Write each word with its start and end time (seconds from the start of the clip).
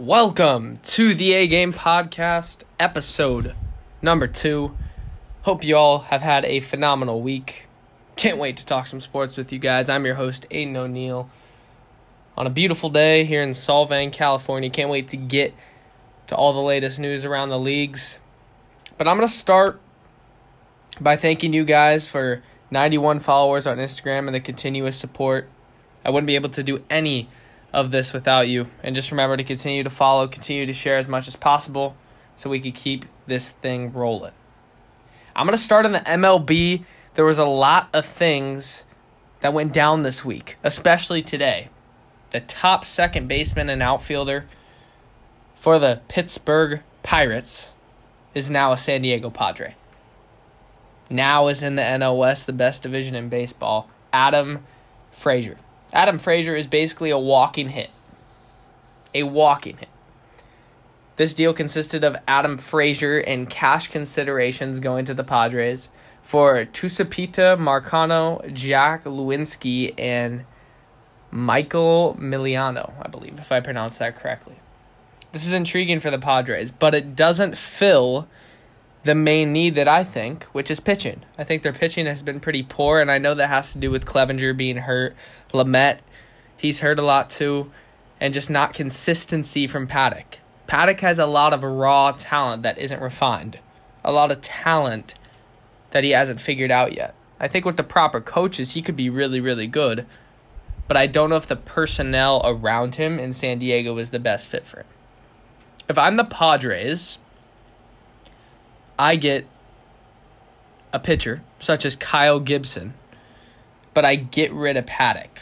Welcome 0.00 0.78
to 0.84 1.12
the 1.12 1.34
A 1.34 1.46
Game 1.46 1.74
Podcast, 1.74 2.62
episode 2.78 3.54
number 4.00 4.26
two. 4.26 4.74
Hope 5.42 5.62
you 5.62 5.76
all 5.76 5.98
have 5.98 6.22
had 6.22 6.46
a 6.46 6.60
phenomenal 6.60 7.20
week. 7.20 7.66
Can't 8.16 8.38
wait 8.38 8.56
to 8.56 8.64
talk 8.64 8.86
some 8.86 9.00
sports 9.00 9.36
with 9.36 9.52
you 9.52 9.58
guys. 9.58 9.90
I'm 9.90 10.06
your 10.06 10.14
host, 10.14 10.46
Aiden 10.50 10.74
O'Neill. 10.74 11.28
On 12.34 12.46
a 12.46 12.50
beautiful 12.50 12.88
day 12.88 13.24
here 13.24 13.42
in 13.42 13.50
Solvang, 13.50 14.10
California. 14.10 14.70
Can't 14.70 14.88
wait 14.88 15.08
to 15.08 15.18
get 15.18 15.52
to 16.28 16.34
all 16.34 16.54
the 16.54 16.60
latest 16.60 16.98
news 16.98 17.26
around 17.26 17.50
the 17.50 17.58
leagues. 17.58 18.18
But 18.96 19.06
I'm 19.06 19.18
going 19.18 19.28
to 19.28 19.34
start 19.34 19.82
by 20.98 21.16
thanking 21.16 21.52
you 21.52 21.66
guys 21.66 22.08
for 22.08 22.42
91 22.70 23.18
followers 23.18 23.66
on 23.66 23.76
Instagram 23.76 24.28
and 24.28 24.34
the 24.34 24.40
continuous 24.40 24.96
support. 24.96 25.46
I 26.06 26.08
wouldn't 26.08 26.26
be 26.26 26.36
able 26.36 26.48
to 26.48 26.62
do 26.62 26.82
any 26.88 27.28
of 27.72 27.90
this 27.90 28.12
without 28.12 28.48
you. 28.48 28.66
And 28.82 28.94
just 28.94 29.10
remember 29.10 29.36
to 29.36 29.44
continue 29.44 29.82
to 29.84 29.90
follow, 29.90 30.26
continue 30.26 30.66
to 30.66 30.72
share 30.72 30.98
as 30.98 31.08
much 31.08 31.28
as 31.28 31.36
possible 31.36 31.96
so 32.36 32.50
we 32.50 32.60
can 32.60 32.72
keep 32.72 33.04
this 33.26 33.52
thing 33.52 33.92
rolling. 33.92 34.32
I'm 35.34 35.46
going 35.46 35.56
to 35.56 35.62
start 35.62 35.86
on 35.86 35.92
the 35.92 36.00
MLB. 36.00 36.84
There 37.14 37.24
was 37.24 37.38
a 37.38 37.44
lot 37.44 37.88
of 37.92 38.04
things 38.04 38.84
that 39.40 39.52
went 39.52 39.72
down 39.72 40.02
this 40.02 40.24
week, 40.24 40.56
especially 40.62 41.22
today. 41.22 41.68
The 42.30 42.40
top 42.40 42.84
second 42.84 43.28
baseman 43.28 43.68
and 43.68 43.82
outfielder 43.82 44.46
for 45.54 45.78
the 45.78 46.00
Pittsburgh 46.08 46.82
Pirates 47.02 47.72
is 48.34 48.50
now 48.50 48.72
a 48.72 48.76
San 48.76 49.02
Diego 49.02 49.30
Padre. 49.30 49.74
Now 51.08 51.48
is 51.48 51.62
in 51.62 51.74
the 51.74 51.82
NL 51.82 52.16
West, 52.16 52.46
the 52.46 52.52
best 52.52 52.82
division 52.82 53.16
in 53.16 53.28
baseball. 53.28 53.90
Adam 54.12 54.64
Frazier. 55.10 55.58
Adam 55.92 56.18
Frazier 56.18 56.56
is 56.56 56.66
basically 56.66 57.10
a 57.10 57.18
walking 57.18 57.70
hit. 57.70 57.90
A 59.14 59.24
walking 59.24 59.76
hit. 59.78 59.88
This 61.16 61.34
deal 61.34 61.52
consisted 61.52 62.04
of 62.04 62.16
Adam 62.26 62.56
Frazier 62.56 63.18
and 63.18 63.50
cash 63.50 63.88
considerations 63.88 64.78
going 64.78 65.04
to 65.04 65.14
the 65.14 65.24
Padres 65.24 65.90
for 66.22 66.64
Tucupita 66.64 67.58
Marcano, 67.58 68.52
Jack 68.52 69.04
Lewinsky, 69.04 69.92
and 69.98 70.44
Michael 71.30 72.16
Miliano, 72.18 72.92
I 73.02 73.08
believe, 73.08 73.38
if 73.38 73.52
I 73.52 73.60
pronounce 73.60 73.98
that 73.98 74.16
correctly. 74.16 74.54
This 75.32 75.46
is 75.46 75.52
intriguing 75.52 76.00
for 76.00 76.10
the 76.10 76.18
Padres, 76.18 76.70
but 76.70 76.94
it 76.94 77.14
doesn't 77.14 77.56
fill 77.56 78.26
the 79.02 79.14
main 79.14 79.52
need 79.52 79.74
that 79.76 79.88
I 79.88 80.04
think, 80.04 80.44
which 80.44 80.70
is 80.70 80.80
pitching. 80.80 81.22
I 81.38 81.44
think 81.44 81.62
their 81.62 81.72
pitching 81.72 82.06
has 82.06 82.22
been 82.22 82.40
pretty 82.40 82.62
poor, 82.62 83.00
and 83.00 83.10
I 83.10 83.18
know 83.18 83.34
that 83.34 83.48
has 83.48 83.72
to 83.72 83.78
do 83.78 83.90
with 83.90 84.04
Clevinger 84.04 84.56
being 84.56 84.78
hurt, 84.78 85.16
Lamet, 85.52 85.98
he's 86.56 86.80
hurt 86.80 86.98
a 86.98 87.02
lot 87.02 87.30
too, 87.30 87.70
and 88.20 88.34
just 88.34 88.50
not 88.50 88.74
consistency 88.74 89.66
from 89.66 89.86
Paddack. 89.86 90.38
Paddack 90.68 91.00
has 91.00 91.18
a 91.18 91.26
lot 91.26 91.52
of 91.54 91.62
raw 91.62 92.12
talent 92.12 92.62
that 92.62 92.78
isn't 92.78 93.00
refined, 93.00 93.58
a 94.04 94.12
lot 94.12 94.30
of 94.30 94.40
talent 94.40 95.14
that 95.90 96.04
he 96.04 96.10
hasn't 96.10 96.40
figured 96.40 96.70
out 96.70 96.92
yet. 96.92 97.14
I 97.40 97.48
think 97.48 97.64
with 97.64 97.78
the 97.78 97.82
proper 97.82 98.20
coaches, 98.20 98.72
he 98.72 98.82
could 98.82 98.96
be 98.96 99.08
really, 99.08 99.40
really 99.40 99.66
good, 99.66 100.06
but 100.86 100.96
I 100.96 101.06
don't 101.06 101.30
know 101.30 101.36
if 101.36 101.46
the 101.46 101.56
personnel 101.56 102.42
around 102.44 102.96
him 102.96 103.18
in 103.18 103.32
San 103.32 103.58
Diego 103.58 103.96
is 103.96 104.10
the 104.10 104.18
best 104.18 104.48
fit 104.48 104.66
for 104.66 104.80
him. 104.80 104.86
If 105.88 105.96
I'm 105.96 106.16
the 106.16 106.24
Padres, 106.24 107.18
I 109.00 109.16
get 109.16 109.46
a 110.92 110.98
pitcher 110.98 111.42
such 111.58 111.86
as 111.86 111.96
Kyle 111.96 112.38
Gibson, 112.38 112.92
but 113.94 114.04
I 114.04 114.14
get 114.14 114.52
rid 114.52 114.76
of 114.76 114.84
Paddack. 114.84 115.38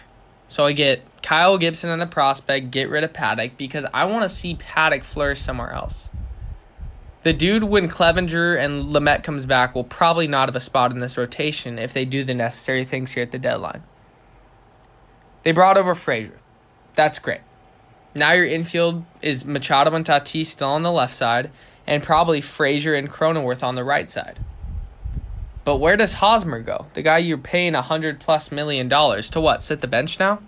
So 0.49 0.65
I 0.65 0.71
get 0.71 1.03
Kyle 1.23 1.59
Gibson 1.59 1.91
and 1.91 2.01
a 2.01 2.07
prospect, 2.07 2.71
get 2.71 2.89
rid 2.89 3.03
of 3.03 3.13
Paddack 3.13 3.57
because 3.57 3.85
I 3.93 4.05
want 4.05 4.23
to 4.23 4.29
see 4.29 4.55
Paddack 4.55 5.03
flourish 5.03 5.41
somewhere 5.41 5.73
else. 5.73 6.09
The 7.25 7.33
dude, 7.33 7.65
when 7.65 7.89
Clevinger 7.89 8.57
and 8.57 8.91
Lamet 8.91 9.25
comes 9.25 9.45
back, 9.45 9.75
will 9.75 9.83
probably 9.83 10.29
not 10.29 10.49
have 10.49 10.55
a 10.55 10.61
spot 10.61 10.93
in 10.93 11.01
this 11.01 11.19
rotation 11.19 11.81
if 11.81 11.93
they 11.93 12.05
do 12.05 12.23
the 12.23 12.35
necessary 12.35 12.85
things 12.85 13.11
here 13.11 13.25
at 13.25 13.33
the 13.33 13.41
deadline. 13.41 13.83
They 15.43 15.51
brought 15.51 15.77
over 15.77 15.97
Frazier. 15.97 16.39
That's 16.95 17.19
great. 17.19 17.41
Now 18.15 18.33
your 18.35 18.45
infield 18.45 19.05
is 19.21 19.45
Machado 19.45 19.93
and 19.97 20.05
Tatis 20.05 20.47
still 20.47 20.69
on 20.69 20.85
the 20.85 20.93
left 20.93 21.17
side, 21.17 21.51
and 21.89 22.03
probably 22.03 22.43
Frazier 22.43 22.93
and 22.93 23.11
Cronenworth 23.11 23.63
on 23.63 23.75
the 23.75 23.83
right 23.83 24.11
side. 24.11 24.39
But 25.65 25.79
where 25.79 25.97
does 25.97 26.15
Hosmer 26.15 26.61
go? 26.61 26.85
The 26.93 27.01
guy 27.01 27.17
you're 27.17 27.39
paying 27.39 27.75
a 27.75 27.81
hundred 27.81 28.21
plus 28.21 28.53
million 28.53 28.89
dollars 28.89 29.31
to 29.31 29.41
what? 29.41 29.63
Sit 29.65 29.81
the 29.81 29.87
bench 29.87 30.21
now? 30.21 30.43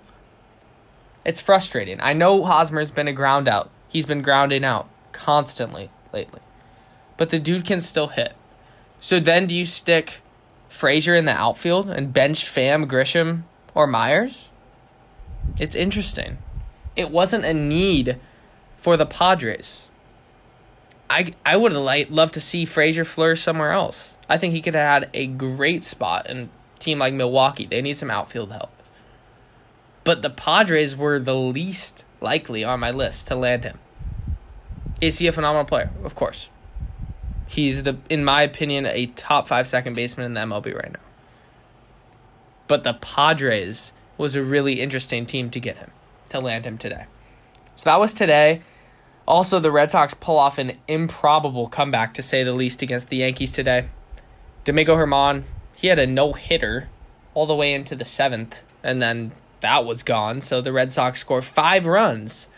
It's 1.25 1.41
frustrating. 1.41 1.99
I 2.03 2.13
know 2.13 2.45
Hosmer's 2.45 2.91
been 2.91 3.09
a 3.09 3.15
ground 3.15 3.49
out. 3.49 3.71
He's 3.89 4.05
been 4.05 4.21
grounding 4.21 4.67
out 4.67 4.87
constantly 5.13 5.91
lately. 6.13 6.41
But 7.17 7.31
the 7.31 7.39
dude 7.39 7.65
can 7.65 7.81
still 7.81 8.09
hit. 8.09 8.35
So 9.01 9.19
then 9.19 9.47
do 9.47 9.55
you 9.55 9.65
stick 9.65 10.21
Frazier 10.69 11.15
in 11.15 11.25
the 11.25 11.33
outfield 11.33 11.89
and 11.89 12.13
bench 12.13 12.45
Pham, 12.45 12.85
Grisham, 12.85 13.45
or 13.75 13.87
Myers? 13.87 14.49
It's 15.59 15.75
interesting. 15.75 16.37
It 16.97 17.11
wasn't 17.11 17.47
a 17.47 17.55
need 17.55 18.19
for 18.77 18.99
the 18.99 19.07
Padres. 19.07 19.87
I 21.11 21.33
I 21.45 21.57
would 21.57 21.73
have 21.73 21.83
like 21.83 22.11
loved 22.11 22.35
to 22.35 22.41
see 22.41 22.65
Frazier 22.65 23.05
flourish 23.05 23.43
somewhere 23.43 23.73
else. 23.73 24.15
I 24.29 24.39
think 24.39 24.55
he 24.55 24.63
could 24.63 24.75
have 24.75 25.03
had 25.03 25.11
a 25.13 25.27
great 25.27 25.83
spot 25.83 26.31
in 26.31 26.39
a 26.39 26.79
team 26.79 27.01
like 27.01 27.13
Milwaukee. 27.13 27.67
They 27.67 27.83
need 27.83 27.99
some 27.99 28.11
outfield 28.11 28.53
help. 28.53 28.71
But 30.05 30.23
the 30.23 30.31
Padres 30.31 30.97
were 30.97 31.19
the 31.19 31.35
least 31.35 32.05
likely 32.21 32.65
on 32.65 32.81
my 32.81 32.93
list 32.93 33.27
to 33.29 33.35
land 33.35 33.65
him. 33.65 33.79
Is 35.01 35.19
he 35.19 35.27
a 35.27 35.33
phenomenal 35.33 35.65
player? 35.65 35.91
Of 36.05 36.15
course. 36.15 36.49
He's 37.49 37.83
the 37.83 37.99
in 38.09 38.25
my 38.25 38.43
opinion 38.43 38.87
a 38.87 39.07
top 39.07 39.49
5 39.49 39.67
second 39.67 39.95
baseman 39.95 40.27
in 40.27 40.35
the 40.35 40.41
MLB 40.41 40.75
right 40.75 40.93
now. 40.93 41.01
But 42.69 42.85
the 42.85 42.95
Padres 42.95 43.93
was 44.17 44.37
a 44.37 44.45
really 44.45 44.81
interesting 44.81 45.27
team 45.27 45.51
to 45.51 45.59
get 45.59 45.79
him, 45.79 45.91
to 46.29 46.39
land 46.39 46.65
him 46.65 46.79
today. 46.79 47.07
So 47.75 47.91
that 47.91 47.99
was 47.99 48.15
today. 48.15 48.63
Also, 49.31 49.61
the 49.61 49.71
Red 49.71 49.93
Sox 49.93 50.13
pull 50.13 50.37
off 50.37 50.59
an 50.59 50.73
improbable 50.89 51.69
comeback, 51.69 52.13
to 52.15 52.21
say 52.21 52.43
the 52.43 52.53
least, 52.53 52.83
against 52.83 53.11
the 53.11 53.19
Yankees 53.19 53.53
today. 53.53 53.89
Domingo 54.65 54.97
Germán, 54.97 55.45
he 55.73 55.87
had 55.87 56.01
a 56.01 56.07
no 56.07 56.33
hitter 56.33 56.89
all 57.33 57.47
the 57.47 57.55
way 57.55 57.73
into 57.73 57.95
the 57.95 58.05
seventh, 58.05 58.65
and 58.83 59.01
then 59.01 59.31
that 59.61 59.85
was 59.85 60.03
gone. 60.03 60.41
So 60.41 60.61
the 60.61 60.73
Red 60.73 60.93
Sox 60.93 61.21
score 61.21 61.43
five 61.43 61.87
runs 61.87 62.49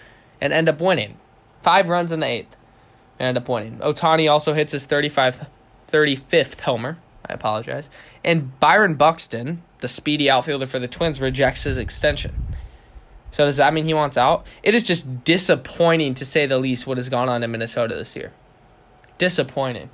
and 0.40 0.50
end 0.50 0.66
up 0.66 0.80
winning. 0.80 1.18
Five 1.60 1.90
runs 1.90 2.10
in 2.10 2.20
the 2.20 2.26
eighth 2.26 2.56
and 3.18 3.28
end 3.28 3.36
up 3.36 3.50
winning. 3.50 3.76
Ohtani 3.80 4.32
also 4.32 4.54
hits 4.54 4.72
his 4.72 4.86
35, 4.86 5.50
35th 5.90 6.60
homer. 6.62 6.96
I 7.28 7.34
apologize. 7.34 7.90
And 8.24 8.58
Byron 8.60 8.94
Buxton, 8.94 9.62
the 9.80 9.88
speedy 9.88 10.30
outfielder 10.30 10.66
for 10.66 10.78
the 10.78 10.88
Twins, 10.88 11.20
rejects 11.20 11.64
his 11.64 11.76
extension. 11.76 12.51
So 13.32 13.46
does 13.46 13.56
that 13.56 13.72
mean 13.72 13.86
he 13.86 13.94
wants 13.94 14.16
out? 14.16 14.46
It 14.62 14.74
is 14.74 14.82
just 14.82 15.24
disappointing 15.24 16.14
to 16.14 16.24
say 16.24 16.46
the 16.46 16.58
least 16.58 16.86
what 16.86 16.98
has 16.98 17.08
gone 17.08 17.28
on 17.28 17.42
in 17.42 17.50
Minnesota 17.50 17.94
this 17.94 18.14
year. 18.14 18.32
Disappointing. 19.18 19.90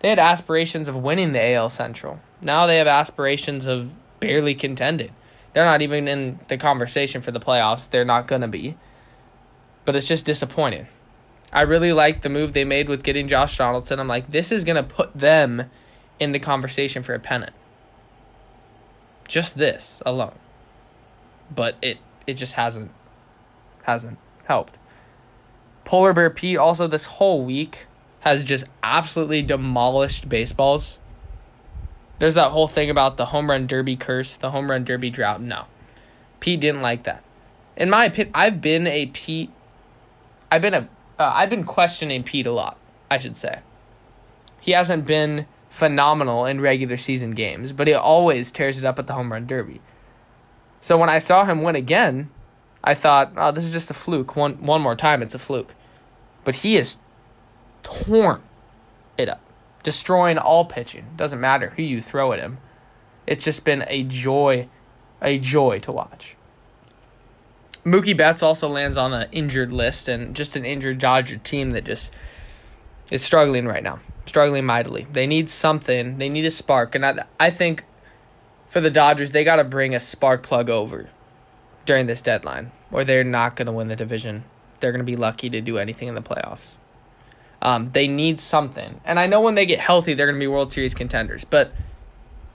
They 0.00 0.08
had 0.08 0.18
aspirations 0.18 0.88
of 0.88 0.96
winning 0.96 1.32
the 1.32 1.54
AL 1.54 1.70
Central. 1.70 2.20
Now 2.40 2.66
they 2.66 2.78
have 2.78 2.88
aspirations 2.88 3.66
of 3.66 3.94
barely 4.18 4.56
contending. 4.56 5.14
They're 5.52 5.64
not 5.64 5.80
even 5.80 6.08
in 6.08 6.40
the 6.48 6.56
conversation 6.56 7.22
for 7.22 7.30
the 7.30 7.38
playoffs. 7.40 7.88
They're 7.88 8.04
not 8.04 8.26
going 8.26 8.42
to 8.42 8.48
be. 8.48 8.76
But 9.84 9.94
it's 9.94 10.08
just 10.08 10.26
disappointing. 10.26 10.88
I 11.52 11.62
really 11.62 11.92
like 11.92 12.22
the 12.22 12.28
move 12.28 12.52
they 12.52 12.64
made 12.64 12.88
with 12.88 13.04
getting 13.04 13.28
Josh 13.28 13.58
Donaldson. 13.58 14.00
I'm 14.00 14.08
like, 14.08 14.30
this 14.30 14.50
is 14.50 14.64
going 14.64 14.76
to 14.76 14.82
put 14.82 15.14
them 15.14 15.70
in 16.18 16.32
the 16.32 16.38
conversation 16.38 17.02
for 17.02 17.14
a 17.14 17.20
pennant. 17.20 17.52
Just 19.28 19.58
this 19.58 20.02
alone. 20.04 20.34
But 21.54 21.76
it 21.82 21.98
it 22.26 22.34
just 22.34 22.54
hasn't 22.54 22.90
hasn't 23.84 24.18
helped. 24.44 24.78
Polar 25.84 26.12
Bear 26.12 26.30
Pete 26.30 26.58
also 26.58 26.86
this 26.86 27.04
whole 27.06 27.44
week 27.44 27.86
has 28.20 28.44
just 28.44 28.64
absolutely 28.82 29.42
demolished 29.42 30.28
baseballs. 30.28 30.98
There's 32.20 32.34
that 32.34 32.52
whole 32.52 32.68
thing 32.68 32.88
about 32.88 33.16
the 33.16 33.26
home 33.26 33.50
run 33.50 33.66
derby 33.66 33.96
curse, 33.96 34.36
the 34.36 34.50
home 34.50 34.70
run 34.70 34.84
derby 34.84 35.10
drought. 35.10 35.42
No. 35.42 35.64
Pete 36.38 36.60
didn't 36.60 36.82
like 36.82 37.02
that. 37.02 37.24
In 37.76 37.90
my 37.90 38.04
opinion, 38.04 38.32
I've 38.34 38.60
been 38.60 38.86
a 38.86 39.06
Pete 39.06 39.50
I've 40.52 40.60
been 40.60 40.74
a 40.74 40.88
uh, 41.18 41.32
I've 41.34 41.50
been 41.50 41.64
questioning 41.64 42.22
Pete 42.22 42.46
a 42.46 42.52
lot, 42.52 42.76
I 43.10 43.18
should 43.18 43.36
say. 43.36 43.60
He 44.60 44.72
hasn't 44.72 45.06
been 45.06 45.46
phenomenal 45.70 46.44
in 46.44 46.60
regular 46.60 46.98
season 46.98 47.30
games, 47.30 47.72
but 47.72 47.86
he 47.88 47.94
always 47.94 48.52
tears 48.52 48.78
it 48.78 48.84
up 48.84 48.98
at 48.98 49.06
the 49.06 49.14
home 49.14 49.32
run 49.32 49.46
derby. 49.46 49.80
So 50.82 50.98
when 50.98 51.08
I 51.08 51.18
saw 51.18 51.44
him 51.44 51.62
win 51.62 51.76
again, 51.76 52.28
I 52.84 52.94
thought, 52.94 53.32
oh, 53.36 53.52
this 53.52 53.64
is 53.64 53.72
just 53.72 53.90
a 53.90 53.94
fluke. 53.94 54.34
One 54.34 54.54
one 54.54 54.82
more 54.82 54.96
time, 54.96 55.22
it's 55.22 55.34
a 55.34 55.38
fluke. 55.38 55.74
But 56.44 56.56
he 56.56 56.76
is 56.76 56.98
torn 57.84 58.42
it 59.16 59.28
up, 59.28 59.40
destroying 59.84 60.38
all 60.38 60.64
pitching. 60.64 61.06
Doesn't 61.16 61.40
matter 61.40 61.70
who 61.70 61.82
you 61.82 62.02
throw 62.02 62.32
at 62.32 62.40
him. 62.40 62.58
It's 63.28 63.44
just 63.44 63.64
been 63.64 63.84
a 63.86 64.02
joy, 64.02 64.68
a 65.22 65.38
joy 65.38 65.78
to 65.78 65.92
watch. 65.92 66.36
Mookie 67.84 68.16
Betts 68.16 68.42
also 68.42 68.68
lands 68.68 68.96
on 68.96 69.12
the 69.12 69.30
injured 69.30 69.70
list 69.70 70.08
and 70.08 70.34
just 70.34 70.56
an 70.56 70.64
injured 70.64 70.98
Dodger 70.98 71.36
team 71.36 71.70
that 71.70 71.84
just 71.84 72.12
is 73.08 73.22
struggling 73.22 73.66
right 73.66 73.84
now, 73.84 74.00
struggling 74.26 74.64
mightily. 74.64 75.06
They 75.12 75.28
need 75.28 75.48
something. 75.48 76.18
They 76.18 76.28
need 76.28 76.44
a 76.44 76.50
spark, 76.50 76.96
and 76.96 77.06
I 77.06 77.24
I 77.38 77.50
think 77.50 77.84
for 78.72 78.80
the 78.80 78.90
Dodgers 78.90 79.32
they 79.32 79.44
got 79.44 79.56
to 79.56 79.64
bring 79.64 79.94
a 79.94 80.00
spark 80.00 80.42
plug 80.42 80.70
over 80.70 81.10
during 81.84 82.06
this 82.06 82.22
deadline, 82.22 82.72
or 82.90 83.04
they're 83.04 83.22
not 83.22 83.54
going 83.54 83.66
to 83.66 83.72
win 83.72 83.88
the 83.88 83.96
division. 83.96 84.44
They're 84.80 84.92
going 84.92 85.04
to 85.04 85.04
be 85.04 85.14
lucky 85.14 85.50
to 85.50 85.60
do 85.60 85.76
anything 85.76 86.08
in 86.08 86.14
the 86.14 86.22
playoffs. 86.22 86.70
Um, 87.60 87.90
they 87.92 88.08
need 88.08 88.40
something, 88.40 89.02
and 89.04 89.20
I 89.20 89.26
know 89.26 89.42
when 89.42 89.56
they 89.56 89.66
get 89.66 89.78
healthy, 89.78 90.14
they're 90.14 90.26
going 90.26 90.38
to 90.38 90.40
be 90.40 90.46
World 90.46 90.72
Series 90.72 90.94
contenders, 90.94 91.44
but 91.44 91.70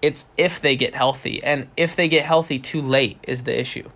it's 0.01 0.25
if 0.37 0.59
they 0.59 0.75
get 0.75 0.95
healthy, 0.95 1.41
and 1.43 1.67
if 1.77 1.95
they 1.95 2.07
get 2.07 2.25
healthy 2.25 2.57
too 2.57 2.81
late 2.81 3.19
is 3.21 3.43
the 3.43 3.57
issue 3.57 3.87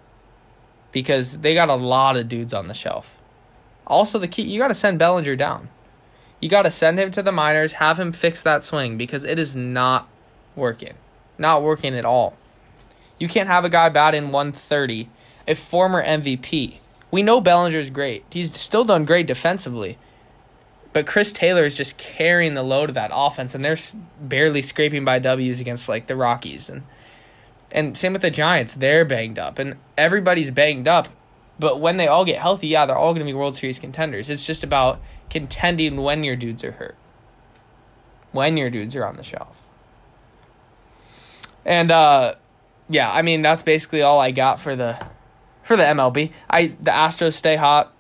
because 0.92 1.40
they 1.40 1.56
got 1.56 1.70
a 1.70 1.76
lot 1.76 2.18
of 2.18 2.30
dudes 2.30 2.54
on 2.54 2.68
the 2.68 2.76
shelf. 2.76 3.18
Also, 3.88 4.20
the 4.20 4.28
key 4.28 4.44
you 4.44 4.60
got 4.60 4.68
to 4.68 4.76
send 4.76 5.00
Bellinger 5.00 5.36
down. 5.36 5.70
You 6.40 6.50
got 6.50 6.64
to 6.64 6.72
send 6.72 7.00
him 7.00 7.10
to 7.12 7.24
the 7.24 7.32
minors, 7.32 7.74
have 7.74 8.00
him 8.00 8.12
fix 8.12 8.44
that 8.44 8.64
swing 8.64 8.96
because 8.96 9.24
it 9.24 9.40
is 9.40 9.56
not 9.56 10.08
working. 10.56 10.94
Not 11.42 11.64
working 11.64 11.96
at 11.96 12.06
all. 12.06 12.38
You 13.18 13.28
can't 13.28 13.50
have 13.50 13.66
a 13.66 13.70
guy 13.70 13.90
bat 13.90 14.14
in 14.14 14.26
130, 14.26 15.10
a 15.48 15.56
former 15.56 16.04
MVP. 16.04 16.76
We 17.10 17.24
know 17.24 17.42
Bellinger's 17.42 17.90
great. 17.90 18.24
He's 18.30 18.56
still 18.56 18.84
done 18.84 19.06
great 19.06 19.26
defensively. 19.26 19.98
But 20.94 21.08
Chris 21.08 21.32
Taylor 21.32 21.66
is 21.66 21.76
just 21.76 21.98
carrying 21.98 22.54
the 22.54 22.62
load 22.62 22.90
of 22.90 22.96
that 22.96 23.10
offense, 23.12 23.56
and 23.56 23.66
they're 23.66 23.78
barely 24.22 24.62
scraping 24.62 25.04
by 25.04 25.18
W's 25.18 25.60
against 25.60 25.90
like 25.90 26.06
the 26.06 26.16
Rockies 26.16 26.70
and 26.70 26.84
and 27.72 27.98
same 27.98 28.14
with 28.14 28.22
the 28.22 28.30
Giants. 28.30 28.76
They're 28.76 29.06
banged 29.06 29.40
up, 29.40 29.58
and 29.58 29.78
everybody's 29.98 30.52
banged 30.52 30.88
up. 30.88 31.08
But 31.58 31.80
when 31.80 31.98
they 31.98 32.08
all 32.08 32.26
get 32.26 32.38
healthy, 32.38 32.68
yeah, 32.68 32.86
they're 32.86 32.98
all 32.98 33.14
going 33.14 33.26
to 33.26 33.32
be 33.32 33.34
World 33.34 33.56
Series 33.56 33.80
contenders. 33.80 34.30
It's 34.30 34.46
just 34.46 34.64
about 34.64 35.02
contending 35.32 35.98
when 36.02 36.24
your 36.24 36.36
dudes 36.36 36.64
are 36.64 36.74
hurt, 36.74 36.98
when 38.32 38.58
your 38.58 38.70
dudes 38.70 38.96
are 38.96 39.08
on 39.08 39.16
the 39.16 39.24
shelf. 39.24 39.61
And 41.66 41.92
uh, 41.92 42.36
yeah, 42.90 43.12
I 43.12 43.22
mean 43.22 43.42
that's 43.42 43.62
basically 43.62 44.02
all 44.02 44.20
I 44.20 44.32
got 44.32 44.60
for 44.60 44.76
the 44.76 45.04
for 45.64 45.76
the 45.76 45.84
MLB. 45.84 46.32
I 46.50 46.68
the 46.80 46.92
Astros 46.92 47.34
stay 47.34 47.56
hot. 47.56 47.94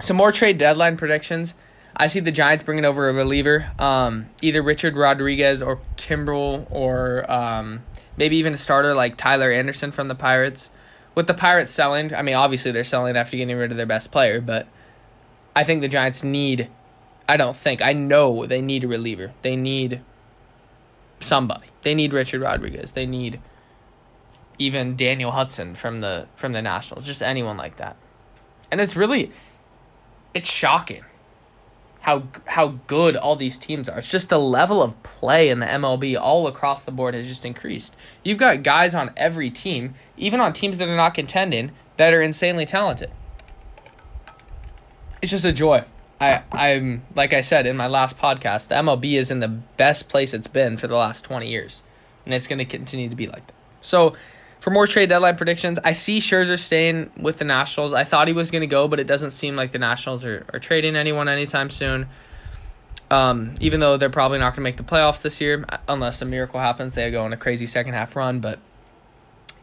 Some 0.00 0.16
more 0.16 0.32
trade 0.32 0.58
deadline 0.58 0.96
predictions. 0.96 1.54
I 1.96 2.08
see 2.08 2.20
the 2.20 2.32
Giants 2.32 2.62
bringing 2.62 2.84
over 2.84 3.08
a 3.08 3.12
reliever, 3.12 3.70
um, 3.78 4.28
either 4.42 4.62
Richard 4.62 4.96
Rodriguez 4.96 5.62
or 5.62 5.78
Kimbrel 5.96 6.66
or 6.70 7.30
um, 7.30 7.84
maybe 8.16 8.36
even 8.36 8.54
a 8.54 8.58
starter 8.58 8.94
like 8.94 9.16
Tyler 9.16 9.52
Anderson 9.52 9.92
from 9.92 10.08
the 10.08 10.14
Pirates. 10.16 10.70
With 11.14 11.28
the 11.28 11.34
Pirates 11.34 11.70
selling, 11.70 12.12
I 12.12 12.22
mean, 12.22 12.34
obviously 12.34 12.72
they're 12.72 12.82
selling 12.82 13.16
after 13.16 13.36
getting 13.36 13.56
rid 13.56 13.70
of 13.70 13.76
their 13.76 13.86
best 13.86 14.10
player, 14.10 14.40
but 14.40 14.66
I 15.54 15.62
think 15.62 15.80
the 15.80 15.88
Giants 15.88 16.24
need, 16.24 16.68
I 17.28 17.36
don't 17.36 17.54
think, 17.54 17.80
I 17.80 17.92
know 17.92 18.46
they 18.46 18.60
need 18.60 18.82
a 18.82 18.88
reliever. 18.88 19.32
They 19.42 19.54
need 19.54 20.00
somebody. 21.20 21.66
They 21.82 21.94
need 21.94 22.12
Richard 22.12 22.40
Rodriguez. 22.40 22.92
They 22.92 23.06
need 23.06 23.40
even 24.58 24.96
Daniel 24.96 25.32
Hudson 25.32 25.74
from 25.74 26.00
the 26.00 26.28
from 26.34 26.52
the 26.52 26.62
Nationals, 26.62 27.06
just 27.06 27.22
anyone 27.22 27.56
like 27.56 27.76
that. 27.76 27.96
And 28.70 28.80
it's 28.80 28.96
really 28.96 29.32
it's 30.34 30.50
shocking 30.50 31.04
how 32.00 32.24
how 32.46 32.68
good 32.86 33.16
all 33.16 33.34
these 33.34 33.56
teams 33.56 33.88
are. 33.88 33.98
It's 33.98 34.10
just 34.10 34.28
the 34.28 34.38
level 34.38 34.82
of 34.82 35.02
play 35.02 35.48
in 35.48 35.60
the 35.60 35.66
MLB 35.66 36.20
all 36.20 36.46
across 36.46 36.84
the 36.84 36.92
board 36.92 37.14
has 37.14 37.26
just 37.26 37.46
increased. 37.46 37.96
You've 38.22 38.38
got 38.38 38.62
guys 38.62 38.94
on 38.94 39.10
every 39.16 39.50
team, 39.50 39.94
even 40.16 40.38
on 40.38 40.52
teams 40.52 40.78
that 40.78 40.88
are 40.88 40.96
not 40.96 41.14
contending, 41.14 41.72
that 41.96 42.12
are 42.12 42.20
insanely 42.20 42.66
talented. 42.66 43.10
It's 45.22 45.30
just 45.30 45.46
a 45.46 45.52
joy. 45.52 45.84
I 46.20 46.42
I'm 46.52 47.02
like 47.14 47.32
I 47.32 47.40
said 47.40 47.66
in 47.66 47.76
my 47.76 47.86
last 47.86 48.18
podcast, 48.18 48.68
the 48.68 48.76
MLB 48.76 49.14
is 49.14 49.30
in 49.30 49.40
the 49.40 49.48
best 49.48 50.08
place 50.08 50.34
it's 50.34 50.46
been 50.46 50.76
for 50.76 50.86
the 50.86 50.96
last 50.96 51.24
20 51.24 51.48
years, 51.48 51.82
and 52.24 52.34
it's 52.34 52.46
going 52.46 52.58
to 52.58 52.64
continue 52.64 53.08
to 53.08 53.16
be 53.16 53.26
like 53.26 53.46
that. 53.46 53.54
So, 53.80 54.14
for 54.60 54.70
more 54.70 54.86
trade 54.86 55.10
deadline 55.10 55.36
predictions, 55.36 55.78
I 55.84 55.92
see 55.92 56.20
Scherzer 56.20 56.58
staying 56.58 57.10
with 57.18 57.38
the 57.38 57.44
Nationals. 57.44 57.92
I 57.92 58.04
thought 58.04 58.28
he 58.28 58.34
was 58.34 58.50
going 58.50 58.62
to 58.62 58.66
go, 58.66 58.88
but 58.88 58.98
it 58.98 59.06
doesn't 59.06 59.32
seem 59.32 59.56
like 59.56 59.72
the 59.72 59.78
Nationals 59.78 60.24
are, 60.24 60.46
are 60.52 60.58
trading 60.58 60.96
anyone 60.96 61.28
anytime 61.28 61.68
soon. 61.68 62.06
Um, 63.10 63.54
even 63.60 63.80
though 63.80 63.98
they're 63.98 64.08
probably 64.08 64.38
not 64.38 64.50
going 64.50 64.56
to 64.56 64.62
make 64.62 64.76
the 64.76 64.82
playoffs 64.82 65.20
this 65.20 65.40
year, 65.40 65.66
unless 65.86 66.22
a 66.22 66.24
miracle 66.24 66.60
happens, 66.60 66.94
they 66.94 67.10
go 67.10 67.24
on 67.24 67.32
a 67.34 67.36
crazy 67.36 67.66
second 67.66 67.92
half 67.92 68.16
run. 68.16 68.40
But 68.40 68.58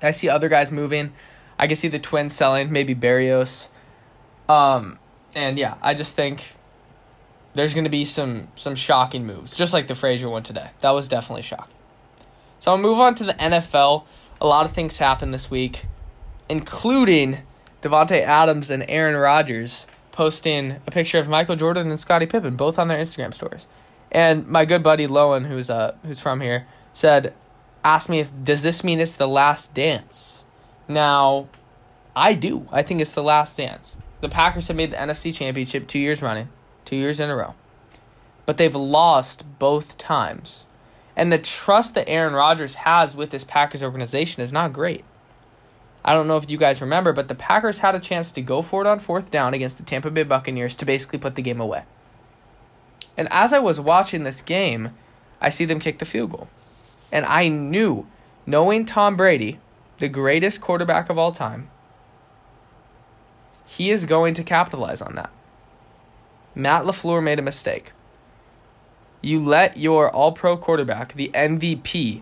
I 0.03 0.11
see 0.11 0.29
other 0.29 0.49
guys 0.49 0.71
moving. 0.71 1.13
I 1.57 1.67
can 1.67 1.75
see 1.75 1.87
the 1.87 1.99
Twins 1.99 2.35
selling, 2.35 2.71
maybe 2.71 2.93
Berrios. 2.93 3.69
Um, 4.47 4.99
and 5.35 5.57
yeah, 5.57 5.75
I 5.81 5.93
just 5.93 6.15
think 6.15 6.55
there's 7.53 7.73
going 7.73 7.83
to 7.83 7.89
be 7.89 8.05
some 8.05 8.47
some 8.55 8.75
shocking 8.75 9.25
moves, 9.25 9.55
just 9.55 9.73
like 9.73 9.87
the 9.87 9.95
Frazier 9.95 10.29
one 10.29 10.43
today. 10.43 10.71
That 10.81 10.91
was 10.91 11.07
definitely 11.07 11.43
shocking. 11.43 11.75
So 12.59 12.71
I'll 12.71 12.77
move 12.77 12.99
on 12.99 13.15
to 13.15 13.23
the 13.23 13.33
NFL 13.33 14.05
a 14.41 14.47
lot 14.47 14.65
of 14.65 14.71
things 14.71 14.97
happened 14.97 15.33
this 15.33 15.51
week, 15.51 15.85
including 16.49 17.39
Davante 17.81 18.21
Adams 18.21 18.69
and 18.71 18.83
Aaron 18.89 19.15
Rodgers 19.15 19.85
posting 20.11 20.77
a 20.85 20.91
picture 20.91 21.19
of 21.19 21.29
Michael 21.29 21.55
Jordan 21.55 21.89
and 21.89 21.99
Scottie 21.99 22.25
Pippen, 22.25 22.55
both 22.55 22.79
on 22.79 22.87
their 22.87 22.97
Instagram 22.97 23.33
stories. 23.33 23.67
And 24.11 24.47
my 24.47 24.65
good 24.65 24.83
buddy 24.83 25.07
Lowen, 25.07 25.47
who's 25.47 25.69
uh 25.69 25.95
who's 26.03 26.19
from 26.19 26.41
here, 26.41 26.67
said, 26.91 27.33
asked 27.83 28.09
me 28.09 28.19
if 28.19 28.31
does 28.43 28.63
this 28.63 28.83
mean 28.83 28.99
it's 28.99 29.15
the 29.15 29.27
last 29.27 29.73
dance? 29.73 30.43
Now, 30.87 31.47
I 32.15 32.33
do. 32.33 32.67
I 32.71 32.81
think 32.81 32.99
it's 32.99 33.13
the 33.13 33.23
last 33.23 33.57
dance. 33.57 33.97
The 34.21 34.29
Packers 34.29 34.67
have 34.67 34.77
made 34.77 34.91
the 34.91 34.97
NFC 34.97 35.35
Championship 35.35 35.87
two 35.87 35.99
years 35.99 36.21
running, 36.21 36.49
two 36.85 36.95
years 36.95 37.19
in 37.19 37.29
a 37.29 37.35
row, 37.35 37.55
but 38.45 38.57
they've 38.57 38.75
lost 38.75 39.43
both 39.57 39.97
times. 39.97 40.67
And 41.15 41.33
the 41.33 41.39
trust 41.39 41.95
that 41.95 42.07
Aaron 42.07 42.33
Rodgers 42.33 42.75
has 42.75 43.15
with 43.15 43.31
this 43.31 43.43
Packers 43.43 43.83
organization 43.83 44.43
is 44.43 44.53
not 44.53 44.73
great. 44.73 45.03
I 46.05 46.13
don't 46.13 46.27
know 46.27 46.37
if 46.37 46.49
you 46.49 46.57
guys 46.57 46.81
remember, 46.81 47.13
but 47.13 47.27
the 47.27 47.35
Packers 47.35 47.79
had 47.79 47.95
a 47.95 47.99
chance 47.99 48.31
to 48.31 48.41
go 48.41 48.61
for 48.61 48.81
it 48.81 48.87
on 48.87 48.99
fourth 48.99 49.29
down 49.29 49.53
against 49.53 49.77
the 49.77 49.85
Tampa 49.85 50.09
Bay 50.09 50.23
Buccaneers 50.23 50.75
to 50.75 50.85
basically 50.85 51.19
put 51.19 51.35
the 51.35 51.41
game 51.41 51.59
away. 51.59 51.83
And 53.17 53.27
as 53.31 53.53
I 53.53 53.59
was 53.59 53.79
watching 53.79 54.23
this 54.23 54.41
game, 54.41 54.91
I 55.39 55.49
see 55.49 55.65
them 55.65 55.79
kick 55.79 55.99
the 55.99 56.05
field 56.05 56.31
goal. 56.31 56.47
And 57.11 57.25
I 57.25 57.49
knew, 57.49 58.07
knowing 58.45 58.85
Tom 58.85 59.15
Brady, 59.15 59.59
the 59.97 60.07
greatest 60.07 60.61
quarterback 60.61 61.09
of 61.09 61.17
all 61.17 61.31
time, 61.31 61.69
he 63.77 63.89
is 63.89 64.03
going 64.03 64.33
to 64.33 64.43
capitalize 64.43 65.01
on 65.01 65.15
that. 65.15 65.31
Matt 66.53 66.83
LaFleur 66.83 67.23
made 67.23 67.39
a 67.39 67.41
mistake. 67.41 67.93
You 69.21 69.39
let 69.39 69.77
your 69.77 70.09
all 70.09 70.33
pro 70.33 70.57
quarterback, 70.57 71.13
the 71.13 71.31
MVP, 71.33 72.21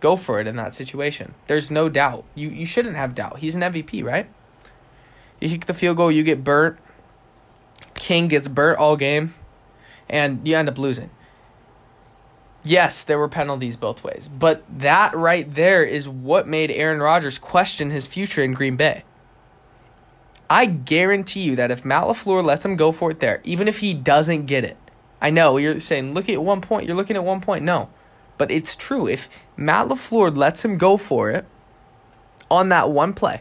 go 0.00 0.16
for 0.16 0.40
it 0.40 0.48
in 0.48 0.56
that 0.56 0.74
situation. 0.74 1.34
There's 1.46 1.70
no 1.70 1.88
doubt. 1.88 2.24
You 2.34 2.48
you 2.48 2.66
shouldn't 2.66 2.96
have 2.96 3.14
doubt. 3.14 3.38
He's 3.38 3.54
an 3.54 3.62
MVP, 3.62 4.04
right? 4.04 4.28
You 5.40 5.50
kick 5.50 5.66
the 5.66 5.74
field 5.74 5.98
goal, 5.98 6.10
you 6.10 6.24
get 6.24 6.42
burnt. 6.42 6.78
King 7.94 8.26
gets 8.26 8.48
burnt 8.48 8.80
all 8.80 8.96
game, 8.96 9.34
and 10.08 10.46
you 10.46 10.56
end 10.56 10.68
up 10.68 10.78
losing. 10.78 11.10
Yes, 12.64 13.04
there 13.04 13.18
were 13.20 13.28
penalties 13.28 13.76
both 13.76 14.02
ways, 14.02 14.28
but 14.28 14.64
that 14.68 15.14
right 15.14 15.52
there 15.54 15.84
is 15.84 16.08
what 16.08 16.48
made 16.48 16.72
Aaron 16.72 17.00
Rodgers 17.00 17.38
question 17.38 17.90
his 17.90 18.08
future 18.08 18.42
in 18.42 18.52
Green 18.52 18.74
Bay. 18.74 19.04
I 20.52 20.66
guarantee 20.66 21.40
you 21.40 21.56
that 21.56 21.70
if 21.70 21.82
Matt 21.82 22.04
LaFleur 22.04 22.44
lets 22.44 22.62
him 22.62 22.76
go 22.76 22.92
for 22.92 23.10
it 23.10 23.20
there, 23.20 23.40
even 23.42 23.68
if 23.68 23.78
he 23.78 23.94
doesn't 23.94 24.44
get 24.44 24.64
it, 24.64 24.76
I 25.18 25.30
know 25.30 25.56
you're 25.56 25.78
saying 25.78 26.12
look 26.12 26.28
at 26.28 26.42
one 26.42 26.60
point. 26.60 26.86
You're 26.86 26.94
looking 26.94 27.16
at 27.16 27.24
one 27.24 27.40
point. 27.40 27.64
No, 27.64 27.88
but 28.36 28.50
it's 28.50 28.76
true. 28.76 29.08
If 29.08 29.30
Matt 29.56 29.88
LaFleur 29.88 30.36
lets 30.36 30.62
him 30.62 30.76
go 30.76 30.98
for 30.98 31.30
it 31.30 31.46
on 32.50 32.68
that 32.68 32.90
one 32.90 33.14
play, 33.14 33.40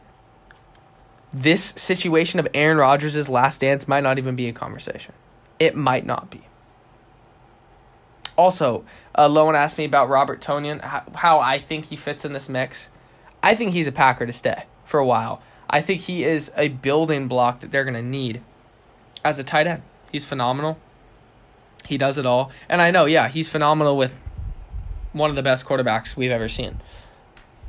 this 1.34 1.62
situation 1.62 2.40
of 2.40 2.48
Aaron 2.54 2.78
Rodgers' 2.78 3.28
last 3.28 3.60
dance 3.60 3.90
might 3.90 4.04
not 4.04 4.18
even 4.18 4.38
be 4.38 4.48
a 4.48 4.54
conversation. 4.54 5.14
It 5.60 5.76
might 5.76 6.06
not 6.06 6.30
be. 6.30 6.44
Also, 8.38 8.86
uh, 9.16 9.28
Lowen 9.28 9.56
asked 9.56 9.78
me 9.78 9.84
about 9.84 10.08
Robert 10.08 10.40
Tonyan, 10.40 10.80
how, 10.80 11.04
how 11.16 11.40
I 11.40 11.60
think 11.60 11.88
he 11.88 11.98
fits 11.98 12.24
in 12.24 12.32
this 12.32 12.48
mix. 12.48 12.90
I 13.44 13.54
think 13.54 13.74
he's 13.74 13.88
a 13.88 13.92
Packer 13.92 14.26
to 14.26 14.32
stay 14.32 14.64
for 14.86 14.98
a 14.98 15.06
while. 15.06 15.42
I 15.72 15.82
think 15.82 16.02
he 16.02 16.24
is 16.24 16.52
a 16.58 16.68
building 16.68 17.28
block 17.28 17.62
that 17.62 17.72
they're 17.72 17.86
going 17.86 17.96
to 17.96 18.02
need 18.02 18.42
as 19.24 19.40
a 19.40 19.44
tight 19.44 19.66
end. 19.66 19.82
He's 20.12 20.26
phenomenal. 20.26 20.78
He 21.86 21.98
does 21.98 22.18
it 22.18 22.26
all. 22.26 22.52
And 22.70 22.82
I 22.82 22.92
know, 22.92 23.06
yeah, 23.06 23.30
he's 23.30 23.50
phenomenal 23.50 23.98
with 23.98 24.18
one 25.14 25.30
of 25.30 25.36
the 25.36 25.42
best 25.42 25.66
quarterbacks 25.66 26.16
we've 26.16 26.32
ever 26.32 26.50
seen. 26.50 26.82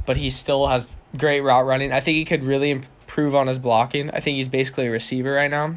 But 0.05 0.17
he 0.17 0.31
still 0.31 0.67
has 0.67 0.85
great 1.17 1.41
route 1.41 1.65
running. 1.65 1.93
I 1.93 2.01
think 2.01 2.17
he 2.17 2.25
could 2.25 2.43
really 2.43 2.71
improve 2.71 3.35
on 3.35 3.47
his 3.47 3.61
blocking. 3.61 4.11
I 4.11 4.21
think 4.21 4.37
he's 4.37 4.49
basically 4.49 4.87
a 4.87 4.91
receiver 4.91 5.33
right 5.33 5.51
now. 5.51 5.77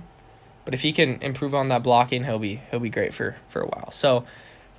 But 0.65 0.73
if 0.73 0.81
he 0.81 0.91
can 0.91 1.21
improve 1.21 1.53
on 1.53 1.67
that 1.67 1.83
blocking, 1.83 2.23
he'll 2.23 2.39
be 2.39 2.61
he'll 2.71 2.79
be 2.79 2.89
great 2.89 3.13
for 3.13 3.35
for 3.47 3.61
a 3.61 3.67
while. 3.67 3.91
So, 3.91 4.25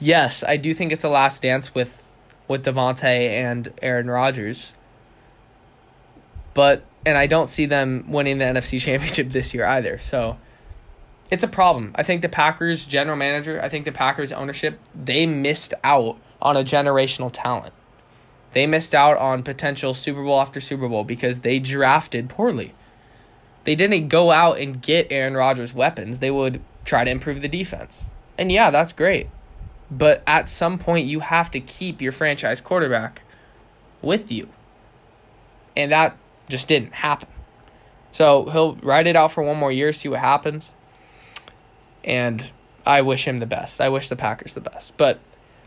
yes, 0.01 0.43
I 0.43 0.57
do 0.57 0.75
think 0.75 0.91
it's 0.91 1.05
a 1.05 1.09
last 1.09 1.43
dance 1.43 1.75
with 1.77 2.09
with 2.49 2.65
Davante 2.65 3.05
and 3.05 3.73
Aaron 3.81 4.11
Rodgers. 4.11 4.73
But 6.57 6.85
and 7.05 7.19
I 7.19 7.27
don't 7.27 7.49
see 7.49 7.67
them 7.67 8.07
winning 8.09 8.39
the 8.39 8.47
NFC 8.47 8.81
Championship 8.81 9.29
this 9.29 9.53
year 9.53 9.67
either. 9.67 9.99
So 9.99 10.39
it's 11.31 11.45
a 11.45 11.49
problem. 11.49 11.93
I 11.95 12.03
think 12.03 12.23
the 12.23 12.31
Packers 12.31 12.87
general 12.87 13.17
manager, 13.17 13.61
I 13.63 13.69
think 13.69 13.85
the 13.85 13.93
Packers 13.93 14.33
ownership, 14.33 14.81
they 14.95 15.27
missed 15.27 15.75
out 15.85 16.19
on 16.41 16.57
a 16.57 16.65
generational 16.65 17.31
talent. 17.31 17.75
They 18.53 18.67
missed 18.67 18.95
out 18.95 19.19
on 19.19 19.43
potential 19.43 19.93
Super 19.93 20.25
Bowl 20.25 20.41
after 20.41 20.59
Super 20.63 20.89
Bowl 20.89 21.05
because 21.05 21.41
they 21.41 21.59
drafted 21.59 22.31
poorly. 22.31 22.73
They 23.65 23.75
didn't 23.75 24.09
go 24.09 24.31
out 24.31 24.59
and 24.59 24.81
get 24.81 25.09
Aaron 25.11 25.35
Rodgers 25.35 25.75
weapons. 25.75 26.21
They 26.21 26.31
would 26.31 26.63
try 26.87 27.05
to 27.05 27.11
improve 27.11 27.43
the 27.43 27.49
defense. 27.49 28.07
And 28.39 28.51
yeah, 28.51 28.71
that's 28.71 28.95
great. 28.95 29.29
But 29.91 30.23
at 30.27 30.49
some 30.49 30.79
point, 30.79 31.07
you 31.07 31.21
have 31.21 31.51
to 31.51 31.61
keep 31.61 32.01
your 32.01 32.13
franchise 32.13 32.63
quarterback 32.63 33.21
with 34.01 34.33
you. 34.33 34.49
And 35.77 35.93
that 35.93 36.17
just 36.49 36.69
didn't 36.69 36.95
happen. 36.95 37.29
So 38.13 38.47
he'll 38.47 38.77
ride 38.77 39.07
it 39.07 39.17
out 39.17 39.33
for 39.33 39.43
one 39.43 39.59
more 39.59 39.73
year, 39.73 39.93
see 39.93 40.09
what 40.09 40.21
happens. 40.21 40.73
And 42.05 42.51
I 42.87 43.03
wish 43.03 43.27
him 43.27 43.39
the 43.39 43.47
best. 43.47 43.81
I 43.81 43.89
wish 43.89 44.09
the 44.09 44.17
Packers 44.17 44.55
the 44.55 44.61
best. 44.61 44.97
But 44.97 45.21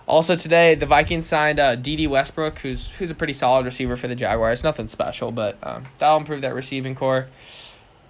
also 0.07 0.35
today, 0.35 0.73
the 0.73 0.87
Vikings 0.87 1.27
signed 1.27 1.59
uh, 1.59 1.75
Dede 1.75 2.09
Westbrook, 2.09 2.59
who's 2.59 2.89
who's 2.97 3.11
a 3.11 3.15
pretty 3.15 3.33
solid 3.33 3.65
receiver 3.65 3.95
for 3.95 4.07
the 4.07 4.15
Jaguars. 4.15 4.63
Nothing 4.63 4.87
special, 4.87 5.31
but 5.31 5.57
um, 5.61 5.83
that'll 5.99 6.17
improve 6.17 6.41
that 6.41 6.55
receiving 6.55 6.95
corps. 6.95 7.27